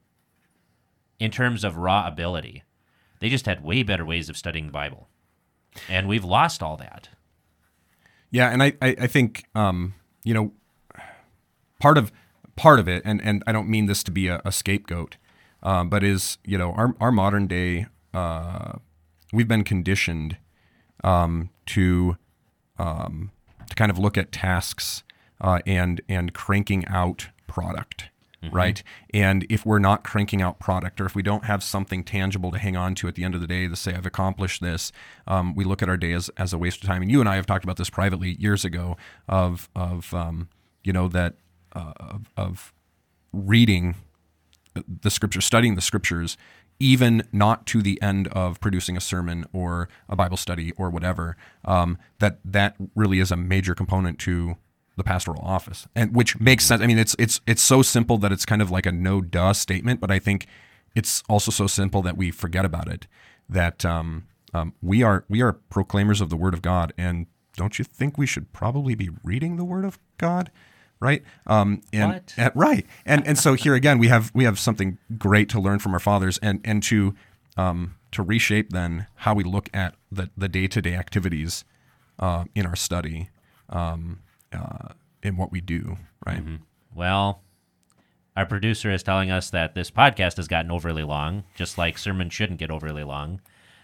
[1.19, 2.63] in terms of raw ability.
[3.21, 5.09] They just had way better ways of studying the Bible.
[5.89, 7.09] And we've lost all that.
[8.31, 9.95] Yeah, and I, I, I think um,
[10.25, 10.53] you know
[11.81, 12.13] part of
[12.57, 15.17] part of it, and, and I don't mean this to be a, a scapegoat,
[15.63, 18.73] um, but is you know our our modern day uh,
[19.33, 20.37] we've been conditioned
[21.05, 22.17] um, to
[22.79, 23.31] um,
[23.69, 25.03] to kind of look at tasks
[25.41, 28.11] uh, and and cranking out product.
[28.53, 28.83] Right.
[29.13, 32.59] And if we're not cranking out product or if we don't have something tangible to
[32.59, 34.93] hang on to at the end of the day to say, I've accomplished this,
[35.27, 37.03] um, we look at our day as, as a waste of time.
[37.03, 38.97] And you and I have talked about this privately years ago
[39.29, 40.49] of, of um,
[40.85, 41.35] you know, that
[41.75, 42.73] uh, of, of
[43.33, 43.97] reading
[44.87, 46.37] the scriptures, studying the scriptures,
[46.81, 51.37] even not to the end of producing a sermon or a Bible study or whatever,
[51.65, 54.57] um, that that really is a major component to
[54.99, 56.83] the pastoral office, and which makes sense.
[56.83, 59.55] I mean, it's it's it's so simple that it's kind of like a no duh
[59.55, 60.47] statement, but I think
[60.95, 63.07] it's also so simple that we forget about it.
[63.49, 67.27] That um, um, we are we are proclaimers of the Word of God, and
[67.57, 70.51] don't you think we should probably be reading the Word of God?
[71.01, 71.23] right?
[71.47, 72.11] Um, and,
[72.57, 75.95] right, and and so here again we have we have something great to learn from
[75.95, 77.15] our fathers, and and to
[77.57, 81.65] um, to reshape then how we look at the the day to day activities
[82.19, 83.31] uh, in our study,
[83.69, 84.21] um,
[84.53, 84.93] uh,
[85.23, 85.97] in what we do,
[86.27, 86.43] right?
[86.95, 87.43] Well,
[88.37, 92.33] our producer is telling us that this podcast has gotten overly long, just like sermons
[92.33, 93.41] shouldn't get overly long.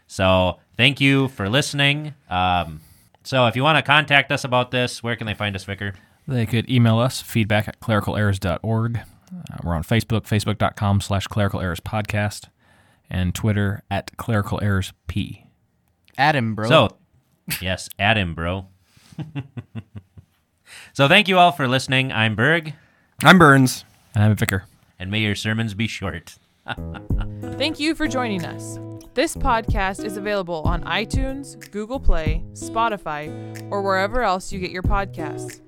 [0.07, 2.15] So thank you for listening.
[2.31, 2.81] Um,
[3.25, 5.95] so if you want to contact us about this, where can they find us, Vicar?
[6.29, 8.99] They could email us feedback at clericalerrors.org.
[8.99, 12.49] Uh, we're on Facebook, facebook.com slash clerical errors podcast,
[13.11, 15.47] and Twitter at clerical errors p.
[16.17, 16.69] Adam, bro.
[16.69, 16.97] So,
[17.61, 18.67] yes, add him, bro.
[20.95, 22.11] so thank you all for listening.
[22.13, 22.73] I'm Berg,
[23.23, 23.85] I'm Burns.
[24.15, 24.65] And I'm a vicar.
[24.99, 26.37] and may your sermons be short.
[27.59, 28.79] Thank you for joining us.
[29.15, 33.29] This podcast is available on iTunes, Google Play, Spotify,
[33.71, 35.61] or wherever else you get your podcasts.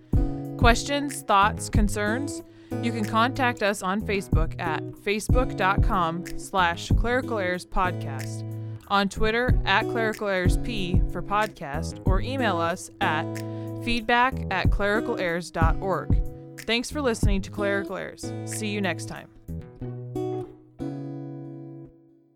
[0.58, 2.42] Questions, thoughts, concerns?
[2.82, 8.42] You can contact us on Facebook at facebook.com slash clerical errors podcast,
[8.88, 13.24] on Twitter at clerical errors p for podcast, or email us at
[13.84, 16.60] feedback at clericalerrors.org.
[16.60, 18.32] Thanks for listening to Clerical Errors.
[18.46, 19.35] See you next time.